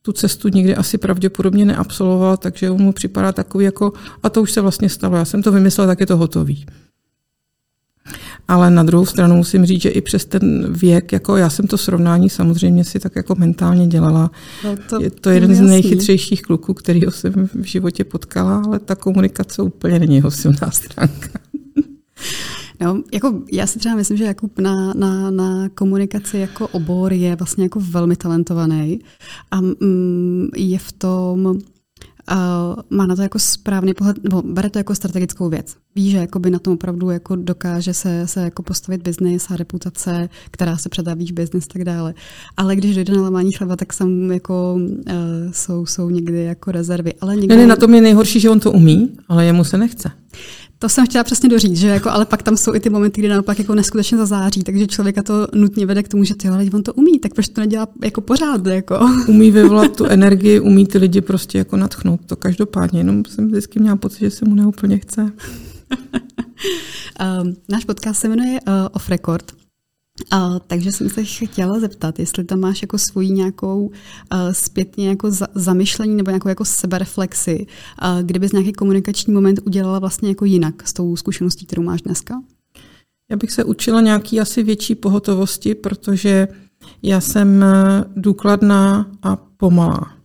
tu 0.02 0.12
cestu 0.12 0.48
nikdy 0.48 0.76
asi 0.76 0.98
pravděpodobně 0.98 1.64
neabsolvoval, 1.64 2.36
takže 2.36 2.70
on 2.70 2.82
mu 2.82 2.92
připadá 2.92 3.32
takový 3.32 3.64
jako, 3.64 3.92
a 4.22 4.30
to 4.30 4.42
už 4.42 4.52
se 4.52 4.60
vlastně 4.60 4.88
stalo, 4.88 5.16
já 5.16 5.24
jsem 5.24 5.42
to 5.42 5.52
vymyslel, 5.52 5.86
tak 5.86 6.00
je 6.00 6.06
to 6.06 6.16
hotový. 6.16 6.66
Ale 8.48 8.70
na 8.70 8.82
druhou 8.82 9.06
stranu 9.06 9.36
musím 9.36 9.66
říct, 9.66 9.82
že 9.82 9.88
i 9.88 10.00
přes 10.00 10.24
ten 10.24 10.72
věk, 10.72 11.12
jako 11.12 11.36
já 11.36 11.50
jsem 11.50 11.66
to 11.66 11.78
srovnání 11.78 12.30
samozřejmě 12.30 12.84
si 12.84 13.00
tak 13.00 13.16
jako 13.16 13.34
mentálně 13.34 13.86
dělala. 13.86 14.30
No 14.64 14.76
to, 14.88 15.02
je 15.02 15.10
to 15.10 15.30
jeden 15.30 15.54
z 15.54 15.60
nejchytřejších 15.60 16.42
kluků, 16.42 16.74
kterýho 16.74 17.10
jsem 17.10 17.32
v 17.54 17.64
životě 17.64 18.04
potkala, 18.04 18.62
ale 18.66 18.78
ta 18.78 18.94
komunikace 18.94 19.62
úplně 19.62 19.98
není 19.98 20.16
jeho 20.16 20.30
silná 20.30 20.70
stránka. 20.70 21.28
No, 22.80 23.02
jako 23.12 23.42
já 23.52 23.66
si 23.66 23.78
třeba 23.78 23.94
myslím, 23.94 24.16
že 24.16 24.24
Jakub 24.24 24.58
na, 24.58 24.94
na, 24.94 25.30
na 25.30 25.68
komunikaci 25.68 26.38
jako 26.38 26.68
obor 26.68 27.12
je 27.12 27.36
vlastně 27.36 27.64
jako 27.64 27.80
velmi 27.80 28.16
talentovaný 28.16 29.00
a 29.50 29.60
mm, 29.60 30.48
je 30.56 30.78
v 30.78 30.92
tom 30.92 31.46
uh, 31.46 32.82
má 32.90 33.06
na 33.06 33.16
to 33.16 33.22
jako 33.22 33.38
správný 33.38 33.94
pohled, 33.94 34.24
nebo 34.24 34.42
bere 34.42 34.70
to 34.70 34.78
jako 34.78 34.94
strategickou 34.94 35.48
věc. 35.48 35.76
Ví, 35.94 36.10
že 36.10 36.18
jakoby 36.18 36.50
na 36.50 36.58
tom 36.58 36.74
opravdu 36.74 37.10
jako 37.10 37.36
dokáže 37.36 37.94
se, 37.94 38.26
se 38.26 38.40
jako 38.40 38.62
postavit 38.62 39.02
biznis 39.02 39.50
a 39.50 39.56
reputace, 39.56 40.28
která 40.50 40.76
se 40.76 40.88
předaví 40.88 41.26
v 41.26 41.32
biznis 41.32 41.64
a 41.64 41.72
tak 41.72 41.84
dále. 41.84 42.14
Ale 42.56 42.76
když 42.76 42.94
dojde 42.94 43.12
na 43.12 43.22
lamání 43.22 43.52
chleba, 43.52 43.76
tak 43.76 43.92
sam 43.92 44.32
jako 44.32 44.74
uh, 44.74 45.12
jsou, 45.52 45.86
jsou 45.86 46.10
někdy 46.10 46.44
jako 46.44 46.72
rezervy. 46.72 47.14
Ale 47.20 47.36
někdy... 47.36 47.48
Ne, 47.48 47.56
ne, 47.56 47.66
na 47.66 47.76
tom 47.76 47.94
je 47.94 48.00
nejhorší, 48.00 48.40
že 48.40 48.50
on 48.50 48.60
to 48.60 48.72
umí, 48.72 49.12
ale 49.28 49.44
jemu 49.44 49.64
se 49.64 49.78
nechce. 49.78 50.10
To 50.80 50.88
jsem 50.88 51.06
chtěla 51.06 51.24
přesně 51.24 51.48
doříct, 51.48 51.76
že 51.80 51.88
jako, 51.88 52.10
ale 52.10 52.26
pak 52.26 52.42
tam 52.42 52.56
jsou 52.56 52.74
i 52.74 52.80
ty 52.80 52.90
momenty, 52.90 53.20
kdy 53.20 53.28
naopak 53.28 53.58
jako 53.58 53.74
neskutečně 53.74 54.18
zazáří, 54.18 54.62
takže 54.62 54.86
člověka 54.86 55.22
to 55.22 55.48
nutně 55.54 55.86
vede 55.86 56.02
k 56.02 56.08
tomu, 56.08 56.24
že 56.24 56.34
ty 56.34 56.48
ale 56.48 56.64
on 56.72 56.82
to 56.82 56.94
umí, 56.94 57.18
tak 57.18 57.34
proč 57.34 57.48
to 57.48 57.60
nedělá 57.60 57.88
jako 58.04 58.20
pořád? 58.20 58.66
Jako? 58.66 58.98
Umí 59.28 59.50
vyvolat 59.50 59.96
tu 59.96 60.04
energii, 60.04 60.60
umí 60.60 60.86
ty 60.86 60.98
lidi 60.98 61.20
prostě 61.20 61.58
jako 61.58 61.76
natchnout, 61.76 62.20
to 62.26 62.36
každopádně, 62.36 63.00
jenom 63.00 63.24
jsem 63.24 63.48
vždycky 63.48 63.80
měla 63.80 63.96
pocit, 63.96 64.18
že 64.18 64.30
se 64.30 64.44
mu 64.44 64.54
neúplně 64.54 64.98
chce. 64.98 65.22
um, 67.42 67.56
náš 67.68 67.84
podcast 67.84 68.20
se 68.20 68.28
jmenuje 68.28 68.60
uh, 68.68 68.74
Off 68.92 69.08
Record 69.08 69.52
a, 70.30 70.58
takže 70.58 70.92
jsem 70.92 71.08
se 71.08 71.24
chtěla 71.24 71.80
zeptat, 71.80 72.18
jestli 72.18 72.44
tam 72.44 72.60
máš 72.60 72.82
jako 72.82 72.98
svoji 72.98 73.30
nějakou 73.30 73.86
uh, 73.86 73.90
zpětně 74.52 75.08
jako 75.08 75.30
za, 75.30 75.46
zamyšlení 75.54 76.16
nebo 76.16 76.30
nějakou 76.30 76.48
jako 76.48 76.64
sebereflexi, 76.64 77.66
uh, 78.02 78.22
kdybys 78.22 78.52
nějaký 78.52 78.72
komunikační 78.72 79.32
moment 79.32 79.60
udělala 79.66 79.98
vlastně 79.98 80.28
jako 80.28 80.44
jinak 80.44 80.88
s 80.88 80.92
tou 80.92 81.16
zkušeností, 81.16 81.66
kterou 81.66 81.82
máš 81.82 82.02
dneska? 82.02 82.34
Já 83.30 83.36
bych 83.36 83.52
se 83.52 83.64
učila 83.64 84.00
nějaký 84.00 84.40
asi 84.40 84.62
větší 84.62 84.94
pohotovosti, 84.94 85.74
protože 85.74 86.48
já 87.02 87.20
jsem 87.20 87.64
důkladná 88.16 89.10
a 89.22 89.36
pomalá. 89.36 90.17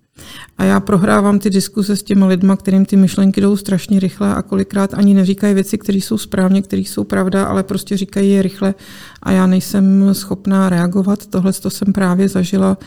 A 0.58 0.64
já 0.64 0.80
prohrávám 0.80 1.40
ty 1.40 1.50
diskuse 1.50 1.96
s 1.96 2.04
těma 2.04 2.28
lidma, 2.28 2.56
kterým 2.56 2.86
ty 2.86 2.96
myšlenky 2.96 3.42
jdou 3.42 3.58
strašně 3.58 4.00
rychle 4.00 4.36
a 4.36 4.42
kolikrát 4.42 4.94
ani 4.94 5.14
neříkají 5.14 5.54
věci, 5.54 5.78
které 5.78 5.98
jsou 5.98 6.18
správně, 6.18 6.62
které 6.62 6.82
jsou 6.82 7.04
pravda, 7.04 7.46
ale 7.46 7.64
prostě 7.64 7.98
říkají 7.98 8.32
je 8.32 8.42
rychle 8.42 8.76
a 9.24 9.32
já 9.32 9.48
nejsem 9.48 10.14
schopná 10.14 10.70
reagovat. 10.70 11.26
Tohle 11.28 11.54
to 11.54 11.70
jsem 11.70 11.94
právě 11.94 12.30
zažila 12.30 12.78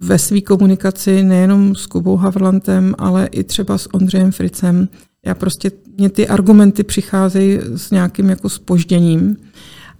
ve 0.00 0.18
své 0.18 0.40
komunikaci 0.40 1.22
nejenom 1.22 1.74
s 1.74 1.86
Kubou 1.86 2.16
Havrlantem, 2.16 2.94
ale 2.98 3.26
i 3.26 3.44
třeba 3.44 3.78
s 3.78 3.94
Ondřejem 3.94 4.32
Fricem. 4.32 4.88
Já 5.26 5.34
prostě, 5.34 5.70
mě 5.98 6.10
ty 6.10 6.28
argumenty 6.28 6.84
přicházejí 6.84 7.58
s 7.74 7.90
nějakým 7.90 8.30
jako 8.30 8.48
spožděním 8.48 9.36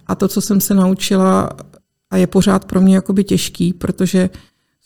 a 0.07 0.15
to, 0.15 0.27
co 0.27 0.41
jsem 0.41 0.61
se 0.61 0.73
naučila 0.73 1.49
a 2.11 2.17
je 2.17 2.27
pořád 2.27 2.65
pro 2.65 2.81
mě 2.81 2.95
jakoby 2.95 3.23
těžký, 3.23 3.73
protože 3.73 4.29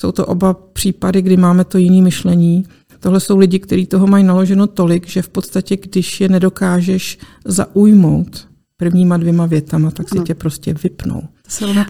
jsou 0.01 0.11
to 0.11 0.25
oba 0.25 0.53
případy, 0.53 1.21
kdy 1.21 1.37
máme 1.37 1.63
to 1.63 1.77
jiné 1.77 2.01
myšlení. 2.01 2.63
Tohle 2.99 3.19
jsou 3.19 3.37
lidi, 3.37 3.59
kteří 3.59 3.85
toho 3.85 4.07
mají 4.07 4.23
naloženo 4.23 4.67
tolik, 4.67 5.07
že 5.07 5.21
v 5.21 5.29
podstatě, 5.29 5.77
když 5.77 6.21
je 6.21 6.29
nedokážeš 6.29 7.17
zaujmout 7.45 8.47
prvníma 8.77 9.17
dvěma 9.17 9.45
větama, 9.45 9.91
tak 9.91 10.09
si 10.09 10.17
ano. 10.17 10.25
tě 10.25 10.35
prostě 10.35 10.73
vypnou. 10.83 11.21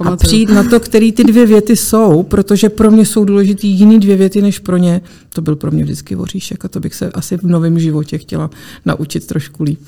A 0.06 0.16
přijít 0.16 0.50
na 0.50 0.64
to, 0.64 0.80
který 0.80 1.12
ty 1.12 1.24
dvě 1.24 1.46
věty 1.46 1.76
jsou, 1.76 2.24
protože 2.24 2.70
pro 2.70 2.92
mě 2.92 3.06
jsou 3.06 3.26
důležitý 3.26 3.68
jiný 3.68 4.00
dvě 4.00 4.16
věty 4.16 4.42
než 4.42 4.60
pro 4.60 4.78
ně, 4.78 5.02
to 5.34 5.42
byl 5.42 5.56
pro 5.56 5.72
mě 5.72 5.84
vždycky 5.84 6.16
voříšek 6.16 6.66
a 6.66 6.68
to 6.68 6.80
bych 6.80 6.96
se 6.96 7.12
asi 7.12 7.38
v 7.38 7.44
novém 7.44 7.80
životě 7.80 8.18
chtěla 8.18 8.50
naučit 8.86 9.28
trošku 9.28 9.64
líp. 9.64 9.80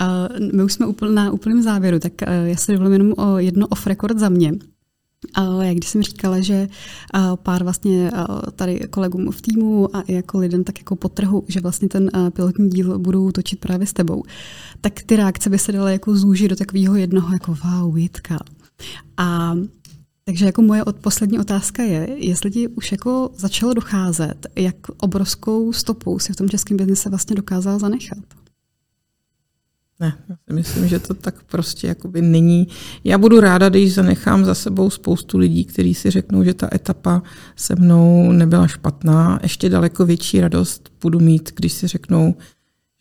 Uh, 0.00 0.50
my 0.52 0.62
už 0.62 0.72
jsme 0.72 0.86
úpl, 0.86 1.02
na 1.02 1.30
úplném 1.30 1.62
závěru, 1.62 1.98
tak 1.98 2.12
uh, 2.22 2.48
já 2.48 2.56
se 2.56 2.72
dovolím 2.72 2.92
jenom 2.92 3.12
o 3.16 3.38
jedno 3.38 3.66
off-record 3.66 4.18
za 4.18 4.28
mě. 4.28 4.52
Jak 5.60 5.76
když 5.76 5.90
jsem 5.90 6.02
říkala, 6.02 6.40
že 6.40 6.68
pár 7.34 7.62
vlastně 7.62 8.10
tady 8.56 8.80
kolegům 8.90 9.30
v 9.30 9.42
týmu 9.42 9.96
a 9.96 10.00
i 10.00 10.14
jako 10.14 10.38
lidem 10.38 10.64
tak 10.64 10.78
jako 10.78 10.96
potrhu, 10.96 11.44
že 11.48 11.60
vlastně 11.60 11.88
ten 11.88 12.10
pilotní 12.32 12.70
díl 12.70 12.98
budu 12.98 13.32
točit 13.32 13.60
právě 13.60 13.86
s 13.86 13.92
tebou, 13.92 14.22
tak 14.80 15.02
ty 15.06 15.16
reakce 15.16 15.50
by 15.50 15.58
se 15.58 15.72
daly 15.72 15.92
jako 15.92 16.16
zúžit 16.16 16.48
do 16.48 16.56
takového 16.56 16.96
jednoho 16.96 17.32
jako 17.32 17.56
wow, 17.64 17.94
Vítka. 17.94 18.38
A 19.16 19.54
takže 20.24 20.46
jako 20.46 20.62
moje 20.62 20.84
od, 20.84 20.96
poslední 20.96 21.38
otázka 21.38 21.82
je, 21.82 22.08
jestli 22.16 22.50
ti 22.50 22.68
už 22.68 22.92
jako 22.92 23.30
začalo 23.36 23.74
docházet, 23.74 24.46
jak 24.56 24.76
obrovskou 24.96 25.72
stopou 25.72 26.18
si 26.18 26.32
v 26.32 26.36
tom 26.36 26.48
českém 26.48 26.76
biznise 26.76 27.08
vlastně 27.08 27.36
dokázal 27.36 27.78
zanechat. 27.78 28.43
Ne, 30.00 30.18
já 30.28 30.36
si 30.48 30.54
myslím, 30.54 30.88
že 30.88 30.98
to 30.98 31.14
tak 31.14 31.42
prostě 31.42 31.86
jakoby 31.86 32.22
není. 32.22 32.68
Já 33.04 33.18
budu 33.18 33.40
ráda, 33.40 33.68
když 33.68 33.94
zanechám 33.94 34.44
za 34.44 34.54
sebou 34.54 34.90
spoustu 34.90 35.38
lidí, 35.38 35.64
kteří 35.64 35.94
si 35.94 36.10
řeknou, 36.10 36.44
že 36.44 36.54
ta 36.54 36.68
etapa 36.74 37.22
se 37.56 37.74
mnou 37.76 38.32
nebyla 38.32 38.66
špatná. 38.66 39.38
Ještě 39.42 39.68
daleko 39.68 40.06
větší 40.06 40.40
radost 40.40 40.92
budu 41.00 41.20
mít, 41.20 41.52
když 41.56 41.72
si 41.72 41.86
řeknou, 41.86 42.34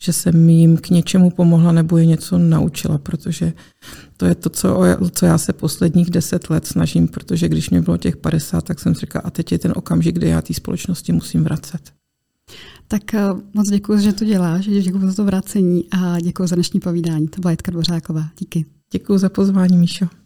že 0.02 0.14
jsem 0.14 0.50
jim 0.50 0.78
k 0.78 0.90
něčemu 0.90 1.30
pomohla 1.30 1.72
nebo 1.72 1.98
je 1.98 2.06
něco 2.06 2.38
naučila, 2.38 2.98
protože 2.98 3.54
to 4.18 4.26
je 4.26 4.36
to, 4.36 4.50
co, 4.50 4.82
co 5.12 5.26
já 5.26 5.38
se 5.38 5.54
posledních 5.54 6.10
deset 6.10 6.50
let 6.50 6.68
snažím, 6.68 7.08
protože 7.08 7.50
když 7.50 7.70
mě 7.70 7.82
bylo 7.82 7.98
těch 7.98 8.18
50, 8.18 8.62
tak 8.62 8.80
jsem 8.80 8.96
si 8.96 9.02
říkala, 9.02 9.24
a 9.26 9.30
teď 9.30 9.52
je 9.52 9.60
ten 9.60 9.74
okamžik, 9.76 10.16
kdy 10.16 10.28
já 10.30 10.42
té 10.42 10.54
společnosti 10.54 11.12
musím 11.12 11.44
vracet. 11.44 12.03
Tak 12.94 13.14
eh, 13.14 13.22
moc 13.54 13.70
děkuji, 13.70 14.00
že 14.00 14.14
to 14.14 14.26
děláš, 14.26 14.66
děkuji 14.66 15.08
za 15.08 15.14
to 15.14 15.26
vracení 15.26 15.86
a 15.92 16.20
děkuji 16.20 16.48
za 16.48 16.56
dnešní 16.56 16.80
povídání. 16.80 17.28
To 17.28 17.42
byla 17.42 17.52
Jitka 17.52 17.72
Dvořáková. 17.72 18.24
Díky. 18.40 18.66
Děkuji 18.92 19.18
za 19.18 19.30
pozvání, 19.30 19.78
Míšo. 19.78 20.23